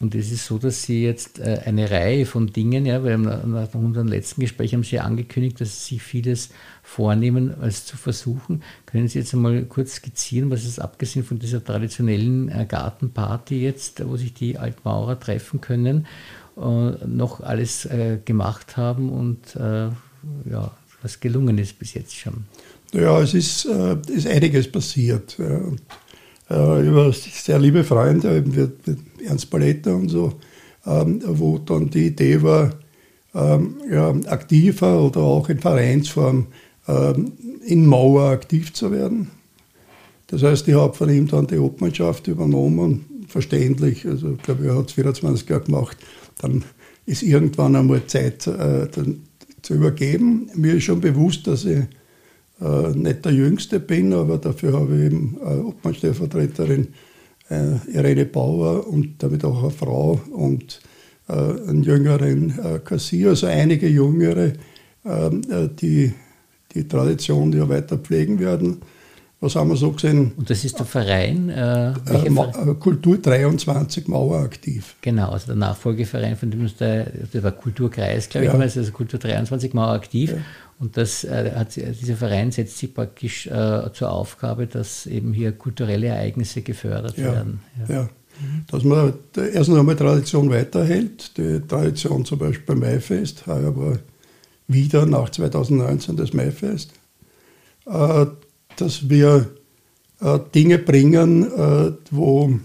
Und 0.00 0.14
es 0.14 0.32
ist 0.32 0.46
so, 0.46 0.56
dass 0.56 0.84
Sie 0.84 1.04
jetzt 1.04 1.40
äh, 1.40 1.60
eine 1.66 1.90
Reihe 1.90 2.24
von 2.24 2.46
Dingen, 2.46 2.86
ja, 2.86 3.04
weil 3.04 3.18
nach 3.18 3.74
unserem 3.74 4.08
letzten 4.08 4.40
Gespräch 4.40 4.72
haben 4.72 4.82
Sie 4.82 4.98
angekündigt, 4.98 5.60
dass 5.60 5.84
Sie 5.84 5.98
vieles 5.98 6.48
vornehmen, 6.82 7.54
als 7.60 7.84
zu 7.84 7.98
versuchen. 7.98 8.62
Können 8.86 9.08
Sie 9.08 9.18
jetzt 9.18 9.34
einmal 9.34 9.62
kurz 9.64 9.96
skizzieren, 9.96 10.50
was 10.50 10.64
es 10.64 10.78
abgesehen 10.78 11.22
von 11.22 11.38
dieser 11.38 11.62
traditionellen 11.62 12.48
äh, 12.48 12.64
Gartenparty 12.66 13.62
jetzt, 13.62 14.02
wo 14.08 14.16
sich 14.16 14.32
die 14.32 14.56
Altmaurer 14.56 15.20
treffen 15.20 15.60
können, 15.60 16.06
äh, 16.56 16.60
noch 17.06 17.40
alles 17.42 17.86
gemacht 18.24 18.76
haben 18.76 19.10
und 19.10 19.54
ja, 19.54 20.70
was 21.02 21.20
gelungen 21.20 21.58
ist 21.58 21.78
bis 21.78 21.94
jetzt 21.94 22.14
schon? 22.14 22.44
Ja, 22.92 23.20
es 23.20 23.34
ist, 23.34 23.64
ist 23.64 24.26
einiges 24.26 24.70
passiert. 24.70 25.38
Und 25.38 25.80
äh, 26.50 26.86
über 26.86 27.12
sehr 27.12 27.58
liebe 27.58 27.84
Freunde, 27.84 28.38
eben 28.38 28.72
Ernst 29.24 29.50
Paletta 29.50 29.92
und 29.92 30.08
so, 30.08 30.34
ähm, 30.86 31.22
wo 31.24 31.58
dann 31.58 31.90
die 31.90 32.06
Idee 32.06 32.42
war, 32.42 32.70
ähm, 33.34 33.76
ja, 33.90 34.10
aktiver 34.26 35.02
oder 35.02 35.20
auch 35.20 35.48
in 35.48 35.58
Vereinsform 35.58 36.46
ähm, 36.88 37.32
in 37.64 37.86
Mauer 37.86 38.30
aktiv 38.30 38.72
zu 38.72 38.90
werden. 38.90 39.30
Das 40.26 40.42
heißt, 40.42 40.68
ich 40.68 40.74
habe 40.74 40.94
von 40.94 41.10
ihm 41.10 41.26
dann 41.26 41.46
die 41.46 41.58
Obmannschaft 41.58 42.28
übernommen, 42.28 43.04
verständlich, 43.28 44.06
also 44.06 44.32
ich 44.32 44.42
glaube, 44.42 44.66
er 44.66 44.76
hat 44.76 44.88
es 44.88 44.92
24 44.94 45.48
Jahre 45.48 45.64
gemacht, 45.64 45.96
dann 46.40 46.64
ist 47.06 47.22
irgendwann 47.22 47.76
einmal 47.76 48.06
Zeit 48.06 48.46
äh, 48.46 48.88
zu 49.62 49.74
übergeben. 49.74 50.50
Mir 50.54 50.74
ist 50.74 50.84
schon 50.84 51.00
bewusst, 51.00 51.46
dass 51.46 51.64
ich 51.64 51.80
äh, 52.60 52.96
nicht 52.96 53.24
der 53.24 53.32
Jüngste 53.32 53.80
bin, 53.80 54.12
aber 54.12 54.38
dafür 54.38 54.72
habe 54.74 54.96
ich 54.96 55.06
eben 55.06 55.38
äh, 55.42 55.58
Obmann-Stellvertreterin 55.58 56.88
äh, 57.50 57.76
Irene 57.92 58.26
Bauer 58.26 58.86
und 58.86 59.22
damit 59.22 59.44
auch 59.44 59.62
eine 59.62 59.70
Frau 59.70 60.20
und 60.32 60.80
äh, 61.28 61.32
einen 61.32 61.82
jüngeren 61.82 62.58
äh, 62.58 62.78
Kassier, 62.78 63.30
also 63.30 63.46
einige 63.46 63.88
Jüngere, 63.88 64.52
ähm, 65.04 65.42
äh, 65.50 65.68
die 65.68 66.12
die 66.74 66.86
Tradition 66.86 67.52
ja 67.52 67.68
weiter 67.68 67.98
pflegen 67.98 68.38
werden. 68.38 68.78
Was 69.42 69.56
haben 69.56 69.70
wir 69.70 69.76
so 69.76 69.90
gesehen? 69.92 70.32
Und 70.36 70.50
das 70.50 70.64
ist 70.66 70.78
der 70.78 70.84
Verein? 70.84 71.48
Äh, 71.48 71.92
äh, 71.92 72.74
Kultur 72.78 73.16
23 73.16 74.06
Mauer 74.06 74.40
aktiv. 74.40 74.96
Genau, 75.00 75.30
also 75.30 75.46
der 75.46 75.56
Nachfolgeverein 75.56 76.36
von 76.36 76.50
dem 76.50 76.66
ist 76.66 76.78
der, 76.78 77.06
der 77.06 77.42
war 77.42 77.52
Kulturkreis, 77.52 78.28
glaube 78.28 78.48
ich, 78.48 78.52
ja. 78.52 78.58
also 78.58 78.92
Kultur 78.92 79.18
23 79.18 79.72
Mauer 79.72 79.92
aktiv. 79.92 80.32
Ja. 80.32 80.38
Und 80.78 80.98
das, 80.98 81.24
äh, 81.24 81.52
hat, 81.54 81.74
dieser 81.74 82.16
Verein 82.16 82.52
setzt 82.52 82.76
sich 82.76 82.92
praktisch 82.92 83.46
äh, 83.46 83.90
zur 83.94 84.12
Aufgabe, 84.12 84.66
dass 84.66 85.06
eben 85.06 85.32
hier 85.32 85.52
kulturelle 85.52 86.08
Ereignisse 86.08 86.60
gefördert 86.60 87.16
ja, 87.16 87.32
werden. 87.32 87.60
Ja. 87.88 87.94
ja. 87.94 88.08
Dass 88.70 88.84
man 88.84 89.14
erstens 89.36 89.78
einmal 89.78 89.96
Tradition 89.96 90.50
weiterhält. 90.50 91.36
Die 91.38 91.60
Tradition 91.66 92.26
zum 92.26 92.38
Beispiel 92.38 92.64
beim 92.66 92.80
Maifest, 92.80 93.46
heuer 93.46 93.74
war 93.76 93.98
wieder 94.68 95.04
nach 95.06 95.30
2019 95.30 96.16
das 96.16 96.32
Maifest. 96.32 96.92
Dass 98.76 99.08
wir 99.08 99.50
äh, 100.20 100.38
Dinge 100.54 100.78
bringen, 100.78 101.44
äh, 101.44 101.92
wo 102.10 102.58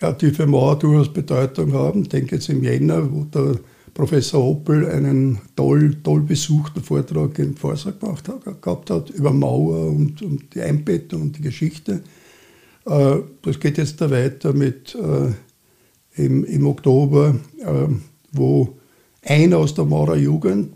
ja, 0.00 0.12
die 0.12 0.30
für 0.30 0.46
Mauer 0.46 0.78
durchaus 0.78 1.12
Bedeutung 1.12 1.72
haben. 1.72 2.02
Ich 2.02 2.08
denke 2.08 2.36
jetzt 2.36 2.48
im 2.48 2.62
Jänner, 2.62 3.10
wo 3.12 3.24
der 3.24 3.56
Professor 3.92 4.42
Oppel 4.42 4.88
einen 4.88 5.38
toll, 5.56 5.96
toll 6.02 6.22
besuchten 6.22 6.82
Vortrag 6.82 7.38
in 7.38 7.56
Forsa 7.56 7.90
gemacht 7.90 8.28
hat, 8.28 8.62
gehabt 8.62 8.90
hat 8.90 9.10
über 9.10 9.32
Mauer 9.32 9.88
und, 9.88 10.22
und 10.22 10.54
die 10.54 10.62
Einbettung 10.62 11.22
und 11.22 11.38
die 11.38 11.42
Geschichte. 11.42 12.02
Äh, 12.86 13.16
das 13.42 13.60
geht 13.60 13.78
jetzt 13.78 14.00
da 14.00 14.10
weiter 14.10 14.52
mit 14.52 14.94
äh, 14.94 15.32
im, 16.22 16.44
im 16.44 16.66
Oktober, 16.66 17.34
äh, 17.58 17.88
wo 18.32 18.76
einer 19.22 19.58
aus 19.58 19.74
der 19.74 19.84
Maurer 19.84 20.16
Jugend, 20.16 20.72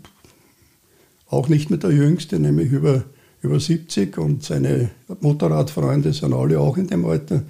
auch 1.27 1.47
nicht 1.49 1.69
mehr 1.69 1.79
der 1.79 1.91
Jüngste, 1.91 2.39
nämlich 2.39 2.71
über, 2.71 3.03
über 3.45 3.59
70 3.59 4.17
und 4.17 4.43
seine 4.43 4.89
Motorradfreunde 5.21 6.11
sind 6.13 6.33
alle 6.33 6.59
auch 6.59 6.77
in 6.77 6.87
dem 6.87 7.05
Alter, 7.05 7.43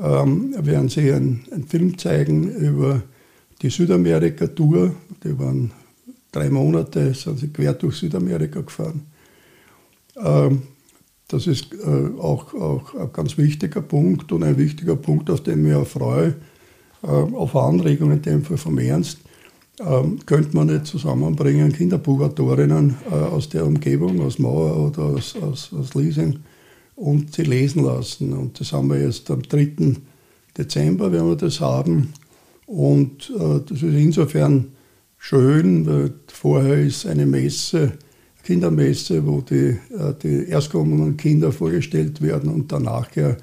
ähm, 0.00 0.54
werden 0.58 0.88
sie 0.88 1.12
einen, 1.12 1.44
einen 1.52 1.66
Film 1.66 1.96
zeigen 1.96 2.50
über 2.50 3.02
die 3.62 3.70
Südamerika-Tour, 3.70 4.94
die 5.22 5.38
waren 5.38 5.70
drei 6.32 6.50
Monate, 6.50 7.14
sind 7.14 7.38
sie 7.38 7.48
quer 7.48 7.72
durch 7.74 7.96
Südamerika 7.96 8.60
gefahren. 8.60 9.02
Ähm, 10.22 10.62
das 11.28 11.46
ist 11.46 11.72
äh, 11.72 12.20
auch, 12.20 12.54
auch 12.54 12.94
ein 12.94 13.12
ganz 13.12 13.36
wichtiger 13.36 13.80
Punkt 13.80 14.30
und 14.32 14.42
ein 14.42 14.58
wichtiger 14.58 14.96
Punkt, 14.96 15.30
auf 15.30 15.42
den 15.42 15.58
ich 15.60 15.64
mich 15.66 15.74
auch 15.74 15.86
freue, 15.86 16.36
äh, 17.02 17.06
auf 17.06 17.56
Anregungen 17.56 18.18
in 18.18 18.22
dem 18.22 18.44
Fall 18.44 18.58
vom 18.58 18.78
Ernst. 18.78 19.18
Ähm, 19.78 20.20
könnte 20.24 20.56
man 20.56 20.68
nicht 20.68 20.86
zusammenbringen, 20.86 21.70
Kinderbugatorinnen 21.70 22.96
äh, 23.10 23.14
aus 23.14 23.50
der 23.50 23.66
Umgebung, 23.66 24.22
aus 24.22 24.38
Mauer 24.38 24.88
oder 24.88 25.02
aus, 25.02 25.36
aus, 25.36 25.70
aus 25.78 25.94
Leasing 25.94 26.38
und 26.94 27.34
sie 27.34 27.42
lesen 27.42 27.84
lassen. 27.84 28.32
Und 28.32 28.58
das 28.58 28.72
haben 28.72 28.88
wir 28.88 29.00
jetzt 29.00 29.30
am 29.30 29.42
3. 29.42 29.96
Dezember, 30.56 31.12
werden 31.12 31.28
wir 31.28 31.36
das 31.36 31.60
haben. 31.60 32.14
Und 32.66 33.30
äh, 33.38 33.60
das 33.68 33.82
ist 33.82 33.94
insofern 33.94 34.68
schön, 35.18 35.86
weil 35.86 36.14
vorher 36.28 36.78
ist 36.82 37.06
eine 37.06 37.26
Messe, 37.26 37.92
Kindermesse, 38.44 39.26
wo 39.26 39.42
die, 39.42 39.76
äh, 39.94 40.14
die 40.22 40.48
erstkommenden 40.48 41.18
Kinder 41.18 41.52
vorgestellt 41.52 42.22
werden 42.22 42.48
und 42.48 42.72
danach 42.72 43.14
ja 43.14 43.36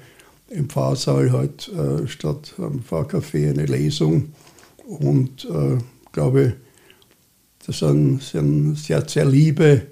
im 0.50 0.68
Pfarrsaal 0.68 1.30
halt 1.30 1.68
äh, 1.68 2.08
statt 2.08 2.54
am 2.58 2.80
Pfarrcafé 2.80 3.50
eine 3.50 3.66
Lesung. 3.66 4.32
Und 4.86 5.44
äh, 5.44 5.78
glaube, 6.14 6.54
das 7.66 7.78
sind, 7.78 8.22
sind 8.22 8.78
sehr, 8.78 9.06
sehr 9.06 9.26
liebe 9.26 9.82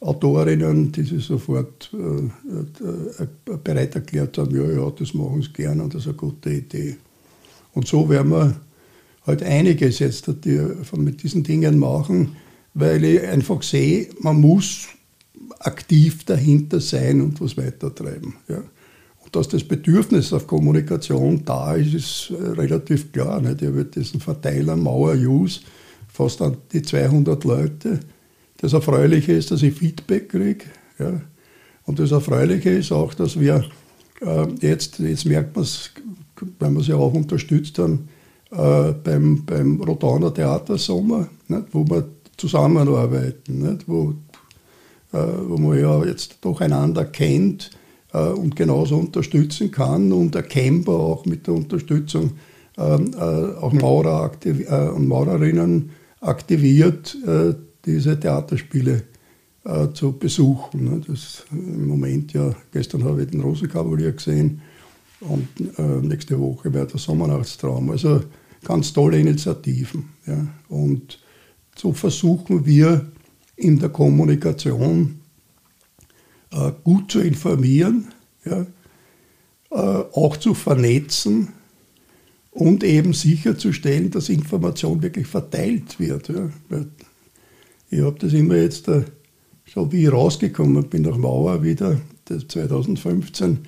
Autorinnen, 0.00 0.90
die 0.90 1.02
sich 1.02 1.24
sofort 1.24 1.90
äh, 1.92 3.22
äh, 3.22 3.56
bereit 3.62 3.94
erklärt 3.94 4.38
haben, 4.38 4.56
ja, 4.56 4.68
ja, 4.70 4.90
das 4.90 5.14
machen 5.14 5.42
sie 5.42 5.52
gerne 5.52 5.82
und 5.82 5.94
das 5.94 6.02
ist 6.02 6.08
eine 6.08 6.16
gute 6.16 6.50
Idee. 6.50 6.96
Und 7.74 7.86
so 7.86 8.08
werden 8.08 8.32
wir 8.32 8.56
halt 9.26 9.42
einiges 9.42 9.98
jetzt 10.00 10.28
mit 10.28 11.22
diesen 11.22 11.42
Dingen 11.44 11.78
machen, 11.78 12.36
weil 12.74 13.04
ich 13.04 13.22
einfach 13.22 13.62
sehe, 13.62 14.08
man 14.20 14.40
muss 14.40 14.88
aktiv 15.60 16.24
dahinter 16.24 16.80
sein 16.80 17.20
und 17.20 17.40
was 17.40 17.56
weitertreiben. 17.56 18.34
Ja. 18.48 18.62
Dass 19.32 19.48
das 19.48 19.64
Bedürfnis 19.64 20.32
auf 20.32 20.46
Kommunikation 20.46 21.44
da 21.44 21.74
ist, 21.74 21.94
ist 21.94 22.32
äh, 22.38 22.50
relativ 22.50 23.12
klar. 23.12 23.40
Nicht? 23.40 23.62
Ich 23.62 23.68
habe 23.68 23.84
diesen 23.84 24.20
Verteiler 24.20 24.76
Mauer 24.76 25.14
Use, 25.14 25.60
fast 26.08 26.42
an 26.42 26.58
die 26.72 26.82
200 26.82 27.42
Leute. 27.44 28.00
Das 28.58 28.74
Erfreuliche 28.74 29.32
ist, 29.32 29.50
dass 29.50 29.62
ich 29.62 29.74
Feedback 29.74 30.28
kriege. 30.28 30.66
Ja. 30.98 31.20
Und 31.84 31.98
das 31.98 32.12
Erfreuliche 32.12 32.70
ist 32.70 32.92
auch, 32.92 33.14
dass 33.14 33.40
wir 33.40 33.64
äh, 34.20 34.46
jetzt, 34.60 34.98
jetzt 34.98 35.24
merkt 35.24 35.56
man 35.56 35.64
es, 35.64 35.90
weil 36.58 36.70
wir 36.70 36.80
es 36.80 36.86
ja 36.86 36.96
auch 36.96 37.14
unterstützt 37.14 37.78
haben, 37.78 38.08
äh, 38.50 38.92
beim, 38.92 39.44
beim 39.44 39.80
Rotaner 39.80 40.32
Theatersommer, 40.32 41.28
nicht, 41.48 41.64
wo 41.72 41.84
wir 41.88 42.06
zusammenarbeiten, 42.36 43.58
nicht, 43.60 43.88
wo, 43.88 44.14
äh, 45.12 45.18
wo 45.48 45.56
man 45.56 45.78
ja 45.78 46.04
jetzt 46.04 46.36
doch 46.42 46.60
einander 46.60 47.04
kennt 47.04 47.70
und 48.12 48.56
genauso 48.56 48.98
unterstützen 48.98 49.70
kann 49.70 50.12
und 50.12 50.34
erkennbar 50.34 51.00
auch 51.00 51.24
mit 51.24 51.46
der 51.46 51.54
Unterstützung 51.54 52.32
ähm, 52.78 53.10
äh, 53.14 53.20
auch 53.20 53.72
Maurer 53.72 54.32
äh, 54.44 54.88
und 54.88 55.06
Maurerinnen 55.06 55.90
aktiviert, 56.20 57.16
äh, 57.26 57.54
diese 57.84 58.18
Theaterspiele 58.18 59.04
zu 59.94 60.18
besuchen. 60.18 60.84
Ne. 60.84 61.02
Das 61.06 61.44
im 61.52 61.86
Moment 61.86 62.32
ja, 62.32 62.52
gestern 62.72 63.04
habe 63.04 63.22
ich 63.22 63.30
den 63.30 63.42
Rosenkavalier 63.42 64.10
gesehen 64.10 64.60
und 65.20 65.46
nächste 66.02 66.40
Woche 66.40 66.74
wäre 66.74 66.88
der 66.88 66.98
Sommernachtstraum. 66.98 67.90
Also 67.90 68.22
ganz 68.64 68.92
tolle 68.92 69.20
Initiativen. 69.20 70.08
Ja. 70.26 70.48
Und 70.68 71.20
so 71.76 71.92
versuchen 71.92 72.66
wir 72.66 73.06
in 73.54 73.78
der 73.78 73.90
Kommunikation 73.90 75.20
äh, 75.20 75.21
gut 76.84 77.10
zu 77.10 77.20
informieren, 77.20 78.08
ja, 78.44 78.66
äh, 79.70 80.04
auch 80.12 80.36
zu 80.36 80.54
vernetzen 80.54 81.48
und 82.50 82.84
eben 82.84 83.14
sicherzustellen, 83.14 84.10
dass 84.10 84.28
Information 84.28 85.02
wirklich 85.02 85.26
verteilt 85.26 85.98
wird. 85.98 86.28
Ja. 86.28 86.50
Ich 87.90 88.00
habe 88.00 88.18
das 88.18 88.32
immer 88.32 88.56
jetzt, 88.56 88.88
äh, 88.88 89.04
so 89.66 89.90
wie 89.92 90.04
ich 90.04 90.12
rausgekommen 90.12 90.88
bin 90.88 91.02
nach 91.02 91.16
Mauer 91.16 91.62
wieder, 91.62 92.00
2015, 92.26 93.60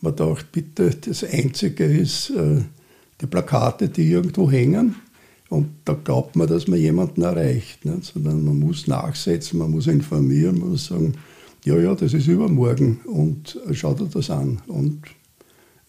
man 0.00 0.16
dachte, 0.16 0.46
bitte, 0.52 0.90
das 0.90 1.24
Einzige 1.24 1.84
ist, 1.84 2.30
äh, 2.30 2.62
die 3.20 3.26
Plakate, 3.26 3.88
die 3.88 4.10
irgendwo 4.10 4.50
hängen. 4.50 4.94
Und 5.48 5.68
da 5.84 5.94
glaubt 5.94 6.36
man, 6.36 6.46
dass 6.46 6.68
man 6.68 6.78
jemanden 6.78 7.22
erreicht. 7.22 7.84
Nicht? 7.84 8.04
Sondern 8.04 8.44
man 8.44 8.58
muss 8.60 8.86
nachsetzen, 8.86 9.58
man 9.58 9.70
muss 9.70 9.86
informieren, 9.86 10.60
man 10.60 10.70
muss 10.70 10.86
sagen, 10.86 11.14
ja, 11.64 11.76
ja, 11.76 11.94
das 11.94 12.14
ist 12.14 12.26
übermorgen 12.28 13.00
und 13.04 13.58
schaut 13.72 14.00
dir 14.00 14.06
das 14.06 14.30
an. 14.30 14.60
Und 14.66 15.02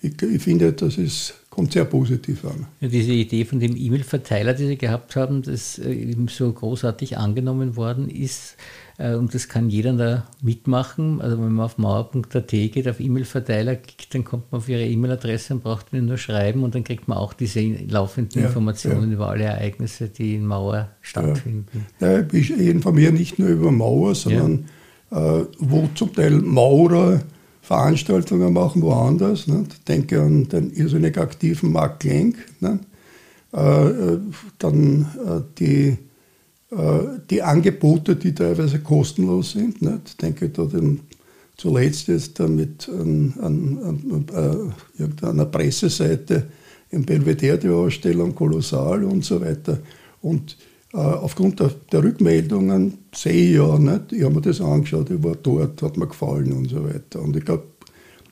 ich, 0.01 0.21
ich 0.21 0.41
finde, 0.41 0.73
das 0.73 0.97
ist, 0.97 1.33
kommt 1.49 1.73
sehr 1.73 1.85
positiv 1.85 2.45
an. 2.45 2.67
Ja, 2.79 2.87
diese 2.87 3.11
Idee 3.11 3.45
von 3.45 3.59
dem 3.59 3.75
E-Mail-Verteiler, 3.75 4.53
die 4.53 4.67
Sie 4.67 4.77
gehabt 4.77 5.15
haben, 5.15 5.41
das 5.41 5.77
äh, 5.77 5.91
eben 5.91 6.27
so 6.27 6.51
großartig 6.51 7.17
angenommen 7.17 7.75
worden 7.75 8.09
ist, 8.09 8.55
äh, 8.97 9.15
und 9.15 9.33
das 9.33 9.47
kann 9.47 9.69
jeder 9.69 9.93
da 9.93 10.27
mitmachen. 10.41 11.21
Also 11.21 11.37
wenn 11.37 11.53
man 11.53 11.65
auf 11.65 11.77
mauer.at 11.77 12.47
geht, 12.47 12.87
auf 12.87 12.99
E-Mail-Verteiler 12.99 13.75
klickt, 13.75 14.13
dann 14.13 14.23
kommt 14.23 14.51
man 14.51 14.59
auf 14.59 14.69
Ihre 14.69 14.85
E-Mail-Adresse 14.85 15.55
und 15.55 15.63
braucht 15.63 15.91
nur 15.91 16.17
schreiben 16.17 16.63
und 16.63 16.75
dann 16.75 16.83
kriegt 16.83 17.07
man 17.07 17.17
auch 17.17 17.33
diese 17.33 17.61
laufenden 17.61 18.41
ja, 18.41 18.47
Informationen 18.47 19.09
ja. 19.09 19.15
über 19.15 19.29
alle 19.29 19.45
Ereignisse, 19.45 20.09
die 20.09 20.35
in 20.35 20.45
Mauer 20.45 20.89
stattfinden. 21.01 21.85
Ja. 21.99 22.25
ich 22.31 22.51
informiere 22.51 23.11
nicht 23.11 23.39
nur 23.39 23.49
über 23.49 23.71
Mauer, 23.71 24.15
sondern 24.15 24.65
wo 25.11 25.89
zum 25.95 26.13
Teil 26.13 26.39
Maurer 26.41 27.21
Veranstaltungen 27.61 28.53
machen 28.53 28.81
woanders. 28.81 29.47
Ne? 29.47 29.65
Denke 29.87 30.21
an 30.21 30.47
den 30.47 30.71
irrsinnig 30.71 31.17
aktiven 31.17 31.71
Mark 31.71 31.99
Klenk. 31.99 32.35
Ne? 32.59 32.79
Äh, 33.51 34.17
dann 34.57 35.01
äh, 35.25 35.41
die 35.57 35.97
äh, 36.71 37.19
die 37.29 37.41
Angebote, 37.41 38.15
die 38.15 38.33
teilweise 38.33 38.79
kostenlos 38.79 39.51
sind. 39.51 39.81
Nicht? 39.81 40.01
Ich 40.07 40.17
denke 40.17 40.49
da 40.49 40.65
den, 40.65 41.01
zuletzt 41.57 42.07
jetzt 42.07 42.39
mit 42.39 42.87
an, 42.89 43.33
an, 43.41 43.79
an, 43.83 44.71
äh, 45.01 45.25
einer 45.25 45.45
Presseseite 45.45 46.47
im 46.91 47.05
Belvedere 47.05 47.57
die 47.57 47.69
Ausstellung 47.69 48.35
kolossal 48.35 49.03
und 49.03 49.25
so 49.25 49.41
weiter. 49.41 49.79
Und 50.21 50.53
äh, 50.53 50.68
aufgrund 50.97 51.59
der, 51.59 51.71
der, 51.91 52.03
Rückmeldungen 52.03 52.97
sehe 53.13 53.49
ich 53.49 53.55
ja 53.55 53.77
nicht, 53.77 54.11
ich 54.11 54.23
habe 54.23 54.35
mir 54.35 54.41
das 54.41 54.59
angeschaut, 54.59 55.11
ich 55.11 55.23
war 55.23 55.35
dort, 55.35 55.81
hat 55.83 55.97
mir 55.97 56.07
gefallen 56.07 56.51
und 56.51 56.69
so 56.69 56.83
weiter. 56.83 57.21
Und 57.21 57.35
ich 57.35 57.45
glaube, 57.45 57.65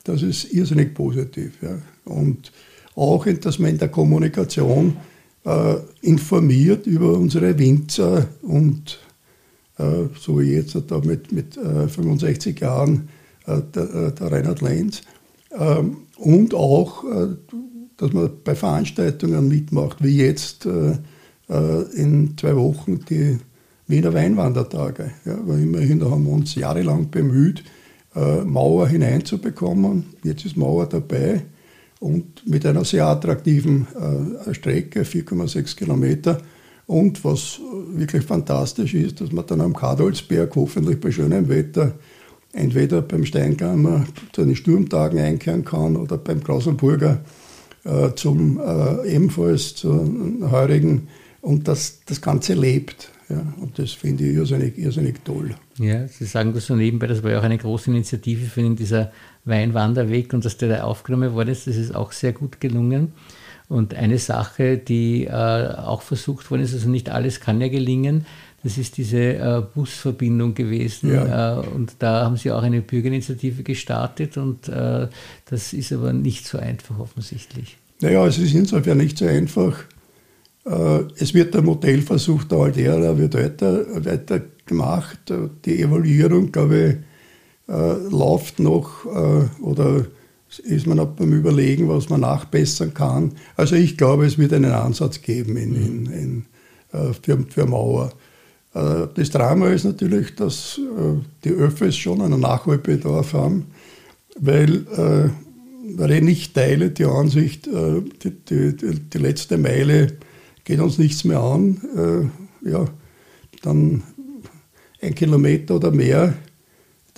das 0.04 0.22
ist 0.22 0.52
irrsinnig 0.52 0.94
positiv. 0.94 1.52
Ja. 1.62 1.78
Und 2.04 2.50
auch, 2.96 3.26
dass 3.26 3.58
man 3.58 3.70
in 3.70 3.78
der 3.78 3.88
Kommunikation 3.88 4.96
äh, 5.44 5.76
informiert 6.02 6.86
über 6.86 7.12
unsere 7.16 7.58
Winzer 7.58 8.26
und 8.42 8.98
äh, 9.78 10.08
so 10.18 10.40
wie 10.40 10.52
jetzt 10.52 10.76
da 10.88 10.98
mit, 10.98 11.30
mit 11.30 11.56
äh, 11.56 11.86
65 11.86 12.58
Jahren 12.60 13.08
äh, 13.46 13.60
der, 13.74 13.94
äh, 13.94 14.12
der, 14.12 14.32
Reinhard 14.32 14.60
Lenz. 14.60 15.02
Ähm, 15.56 15.98
und 16.16 16.54
auch, 16.54 17.04
äh, 17.04 17.28
dass 17.96 18.12
man 18.12 18.30
bei 18.42 18.54
Veranstaltungen 18.54 19.48
mitmacht, 19.48 20.02
wie 20.02 20.16
jetzt 20.16 20.68
in 21.48 22.34
zwei 22.38 22.54
Wochen 22.56 23.04
die 23.08 23.38
Wiener 23.86 24.12
Weinwandertage. 24.12 25.12
Ja, 25.24 25.38
weil 25.46 25.62
immerhin 25.62 26.04
haben 26.04 26.24
wir 26.24 26.32
uns 26.32 26.54
jahrelang 26.54 27.10
bemüht, 27.10 27.64
Mauer 28.44 28.88
hineinzubekommen. 28.88 30.04
Jetzt 30.22 30.44
ist 30.44 30.56
Mauer 30.58 30.86
dabei 30.86 31.42
und 32.00 32.46
mit 32.46 32.64
einer 32.64 32.84
sehr 32.84 33.06
attraktiven 33.06 33.86
äh, 34.46 34.54
Strecke, 34.54 35.02
4,6 35.02 35.76
Kilometer. 35.76 36.38
Und 36.86 37.22
was 37.24 37.60
wirklich 37.92 38.24
fantastisch 38.24 38.94
ist, 38.94 39.20
dass 39.20 39.32
man 39.32 39.46
dann 39.46 39.60
am 39.60 39.74
Kadolsberg 39.74 40.54
hoffentlich 40.56 41.00
bei 41.00 41.10
schönem 41.10 41.48
Wetter 41.48 41.92
entweder 42.52 43.02
beim 43.02 43.26
Steinkammer 43.26 44.06
zu 44.32 44.44
den 44.44 44.56
Sturmtagen 44.56 45.18
einkehren 45.18 45.64
kann 45.64 45.96
oder 45.96 46.16
beim 46.16 46.42
Klausenburger 46.42 47.20
äh, 47.84 48.14
zum 48.14 48.58
äh, 48.58 49.06
ebenfalls 49.14 49.74
zu 49.74 50.40
heurigen 50.50 51.08
und 51.48 51.66
das, 51.66 52.00
das 52.04 52.20
Ganze 52.20 52.52
lebt. 52.52 53.08
Ja, 53.30 53.42
und 53.60 53.78
das 53.78 53.92
finde 53.92 54.24
ich 54.24 54.36
irrsinnig, 54.36 54.76
irrsinnig 54.78 55.24
toll. 55.24 55.54
Ja, 55.78 56.06
Sie 56.06 56.26
sagen 56.26 56.52
das 56.52 56.66
so 56.66 56.76
nebenbei, 56.76 57.06
das 57.06 57.22
war 57.22 57.30
ja 57.30 57.38
auch 57.38 57.42
eine 57.42 57.56
große 57.56 57.90
Initiative 57.90 58.46
für 58.46 58.60
ihn, 58.60 58.76
dieser 58.76 59.12
Weinwanderweg 59.46 60.34
und 60.34 60.44
dass 60.44 60.58
der 60.58 60.68
da 60.68 60.82
aufgenommen 60.82 61.32
worden 61.32 61.48
ist, 61.48 61.66
das 61.66 61.76
ist 61.76 61.94
auch 61.94 62.12
sehr 62.12 62.32
gut 62.32 62.60
gelungen. 62.60 63.12
Und 63.68 63.94
eine 63.94 64.18
Sache, 64.18 64.76
die 64.78 65.24
äh, 65.24 65.30
auch 65.30 66.02
versucht 66.02 66.50
worden 66.50 66.62
ist, 66.62 66.74
also 66.74 66.88
nicht 66.88 67.10
alles 67.10 67.40
kann 67.40 67.60
ja 67.60 67.68
gelingen, 67.68 68.26
das 68.62 68.76
ist 68.76 68.96
diese 68.96 69.18
äh, 69.18 69.62
Busverbindung 69.74 70.54
gewesen. 70.54 71.12
Ja. 71.14 71.60
Äh, 71.62 71.66
und 71.68 71.94
da 71.98 72.24
haben 72.24 72.36
Sie 72.36 72.50
auch 72.50 72.62
eine 72.62 72.82
Bürgerinitiative 72.82 73.62
gestartet 73.62 74.36
und 74.36 74.68
äh, 74.68 75.08
das 75.46 75.72
ist 75.72 75.92
aber 75.92 76.12
nicht 76.12 76.46
so 76.46 76.58
einfach 76.58 76.98
offensichtlich. 76.98 77.78
Naja, 78.00 78.26
es 78.26 78.38
ist 78.38 78.54
insofern 78.54 78.98
nicht 78.98 79.18
so 79.18 79.26
einfach, 79.26 79.84
es 81.18 81.32
wird 81.32 81.54
der 81.54 81.62
Modellversuch 81.62 82.44
der 82.44 82.58
Altera 82.58 83.16
wird 83.16 83.34
weiter, 83.34 84.04
weiter 84.04 84.42
gemacht. 84.66 85.18
Die 85.64 85.82
Evaluierung, 85.82 86.52
glaube 86.52 87.00
ich, 87.68 87.72
äh, 87.74 87.92
läuft 88.10 88.58
noch 88.58 89.06
äh, 89.06 89.62
oder 89.62 90.06
ist 90.64 90.86
man 90.86 91.00
auch 91.00 91.08
beim 91.08 91.32
Überlegen, 91.32 91.88
was 91.88 92.08
man 92.08 92.20
nachbessern 92.20 92.94
kann. 92.94 93.32
Also 93.56 93.76
ich 93.76 93.96
glaube, 93.96 94.26
es 94.26 94.38
wird 94.38 94.52
einen 94.52 94.72
Ansatz 94.72 95.20
geben 95.20 95.56
in, 95.56 95.74
in, 95.74 96.06
in, 96.06 96.44
für, 97.22 97.38
für 97.50 97.66
Mauer. 97.66 98.12
Das 98.72 99.28
Drama 99.28 99.68
ist 99.68 99.84
natürlich, 99.84 100.34
dass 100.36 100.80
die 101.44 101.50
Öffis 101.50 101.98
schon 101.98 102.22
einen 102.22 102.40
Nachholbedarf 102.40 103.34
haben. 103.34 103.66
weil, 104.40 104.86
äh, 104.96 105.30
weil 105.96 106.10
ich 106.12 106.22
nicht 106.22 106.54
teile 106.54 106.90
die 106.90 107.04
Ansicht, 107.04 107.66
äh, 107.66 108.02
die, 108.22 108.30
die, 108.30 109.00
die, 109.00 109.18
letzte 109.18 109.58
Meile 109.58 110.08
geht 110.68 110.80
uns 110.80 110.98
nichts 110.98 111.24
mehr 111.24 111.40
an. 111.40 111.80
Äh, 112.62 112.70
ja, 112.70 112.84
dann 113.62 114.02
ein 115.00 115.14
Kilometer 115.14 115.76
oder 115.76 115.90
mehr 115.90 116.34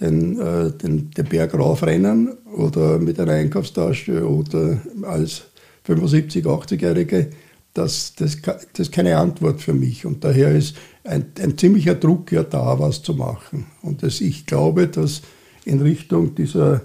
den, 0.00 0.40
äh, 0.40 0.70
den, 0.70 1.10
den 1.10 1.26
Berg 1.26 1.54
raufrennen 1.54 2.38
oder 2.56 3.00
mit 3.00 3.18
einer 3.18 3.32
Einkaufstasche 3.32 4.24
oder 4.24 4.80
als 5.02 5.42
75-, 5.84 6.44
80-Jährige, 6.44 7.30
das, 7.74 8.14
das, 8.14 8.40
das 8.40 8.62
ist 8.78 8.92
keine 8.92 9.16
Antwort 9.16 9.60
für 9.60 9.74
mich. 9.74 10.06
Und 10.06 10.22
daher 10.22 10.54
ist 10.54 10.76
ein, 11.02 11.32
ein 11.42 11.58
ziemlicher 11.58 11.96
Druck 11.96 12.30
ja 12.30 12.44
da, 12.44 12.78
was 12.78 13.02
zu 13.02 13.14
machen. 13.14 13.66
Und 13.82 14.04
das, 14.04 14.20
ich 14.20 14.46
glaube, 14.46 14.86
dass 14.86 15.22
in 15.64 15.80
Richtung 15.80 16.36
dieser, 16.36 16.82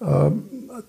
äh, 0.00 0.30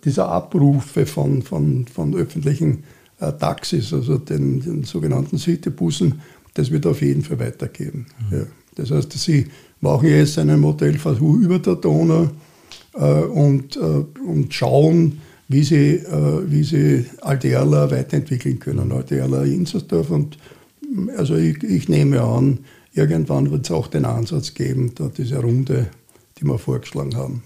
dieser 0.03 0.29
Abrufe 0.29 1.05
von, 1.05 1.43
von, 1.43 1.85
von 1.85 2.15
öffentlichen 2.15 2.83
Taxis, 3.19 3.93
also 3.93 4.17
den, 4.17 4.61
den 4.61 4.83
sogenannten 4.83 5.37
Citybussen, 5.37 6.21
das 6.53 6.71
wird 6.71 6.85
auf 6.85 7.01
jeden 7.01 7.21
Fall 7.21 7.39
weitergehen. 7.39 8.05
Mhm. 8.29 8.37
Ja. 8.37 8.45
Das 8.75 8.91
heißt, 8.91 9.11
sie 9.13 9.47
machen 9.81 10.09
jetzt 10.09 10.37
einen 10.39 10.59
Modellversuch 10.59 11.37
über 11.37 11.59
der 11.59 11.75
Donau 11.75 12.29
äh, 12.93 13.03
und, 13.03 13.75
äh, 13.75 13.79
und 13.79 14.53
schauen, 14.53 15.19
wie 15.47 15.63
sie, 15.63 15.95
äh, 15.95 16.43
wie 16.49 16.63
sie 16.63 17.05
Alteerla 17.21 17.91
weiterentwickeln 17.91 18.59
können. 18.59 18.91
Alteerla 18.91 19.43
Insersdorf 19.43 20.11
und 20.11 20.37
also 21.17 21.35
ich, 21.35 21.61
ich 21.63 21.87
nehme 21.89 22.21
an, 22.21 22.59
irgendwann 22.93 23.51
wird 23.51 23.65
es 23.65 23.71
auch 23.71 23.87
den 23.87 24.05
Ansatz 24.05 24.53
geben, 24.53 24.93
da 24.95 25.09
diese 25.15 25.39
Runde, 25.39 25.87
die 26.37 26.45
wir 26.45 26.57
vorgeschlagen 26.57 27.15
haben. 27.15 27.43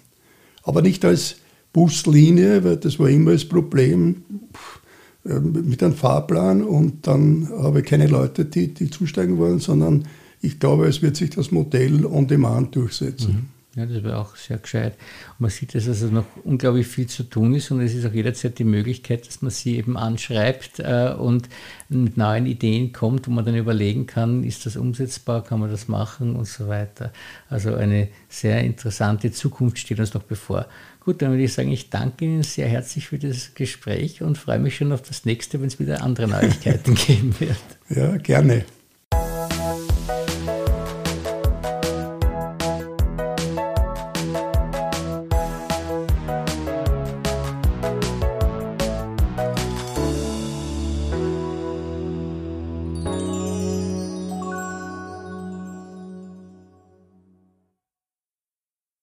Aber 0.64 0.82
nicht 0.82 1.04
als 1.04 1.38
Buslinie, 1.74 2.64
weil 2.64 2.78
das 2.78 3.00
war 3.00 3.10
immer 3.10 3.32
das 3.32 3.46
Problem 3.46 4.24
äh, 4.30 4.83
mit 5.24 5.82
einem 5.82 5.94
Fahrplan 5.94 6.64
und 6.64 7.08
dann 7.08 7.50
habe 7.50 7.80
ich 7.80 7.86
keine 7.86 8.08
Leute, 8.08 8.46
die, 8.46 8.74
die 8.74 8.90
zusteigen 8.90 9.38
wollen, 9.38 9.60
sondern 9.60 10.06
ich 10.42 10.60
glaube, 10.60 10.88
es 10.88 11.02
wird 11.02 11.16
sich 11.16 11.30
das 11.30 11.52
Modell 11.52 12.06
on 12.06 12.28
demand 12.28 12.76
durchsetzen. 12.76 13.34
Mhm. 13.34 13.54
Ja, 13.76 13.88
das 13.88 14.04
wäre 14.04 14.20
auch 14.20 14.36
sehr 14.36 14.60
gescheit. 14.60 14.96
Man 15.40 15.50
sieht, 15.50 15.74
dass 15.74 15.88
also 15.88 16.06
noch 16.08 16.26
unglaublich 16.44 16.86
viel 16.86 17.08
zu 17.08 17.24
tun 17.24 17.56
ist 17.56 17.72
und 17.72 17.82
es 17.82 17.96
ist 17.96 18.06
auch 18.06 18.14
jederzeit 18.14 18.60
die 18.60 18.66
Möglichkeit, 18.66 19.26
dass 19.26 19.42
man 19.42 19.50
sie 19.50 19.78
eben 19.78 19.98
anschreibt 19.98 20.80
äh, 20.80 21.16
und 21.18 21.50
mit 21.90 22.16
neuen 22.16 22.46
Ideen 22.46 22.94
kommt, 22.94 23.28
wo 23.28 23.32
man 23.32 23.46
dann 23.46 23.56
überlegen 23.56 24.06
kann, 24.06 24.44
ist 24.44 24.68
das 24.68 24.78
umsetzbar, 24.78 25.44
kann 25.44 25.60
man 25.60 25.72
das 25.72 25.88
machen 25.88 26.36
und 26.36 26.46
so 26.46 26.68
weiter. 26.68 27.12
Also 27.50 27.74
eine 27.74 28.10
sehr 28.30 28.64
interessante 28.64 29.32
Zukunft 29.32 29.80
steht 29.80 30.00
uns 30.00 30.14
noch 30.14 30.24
bevor. 30.24 30.68
Gut, 31.06 31.22
dann 31.22 31.32
würde 31.32 31.44
ich 31.44 31.54
sagen, 31.54 31.72
ich 31.72 31.90
danke 31.90 32.24
Ihnen 32.24 32.44
sehr 32.44 32.68
herzlich 32.68 33.08
für 33.08 33.20
das 33.20 33.56
Gespräch 33.56 34.22
und 34.22 34.38
freue 34.38 34.60
mich 34.60 34.78
schon 34.78 34.94
auf 34.94 35.02
das 35.02 35.26
nächste, 35.26 35.60
wenn 35.60 35.68
es 35.68 35.80
wieder 35.80 36.02
andere 36.02 36.28
Neuigkeiten 36.28 36.96
geben 37.08 37.36
wird. 37.40 37.58
Ja, 37.90 38.16
gerne. 38.18 38.64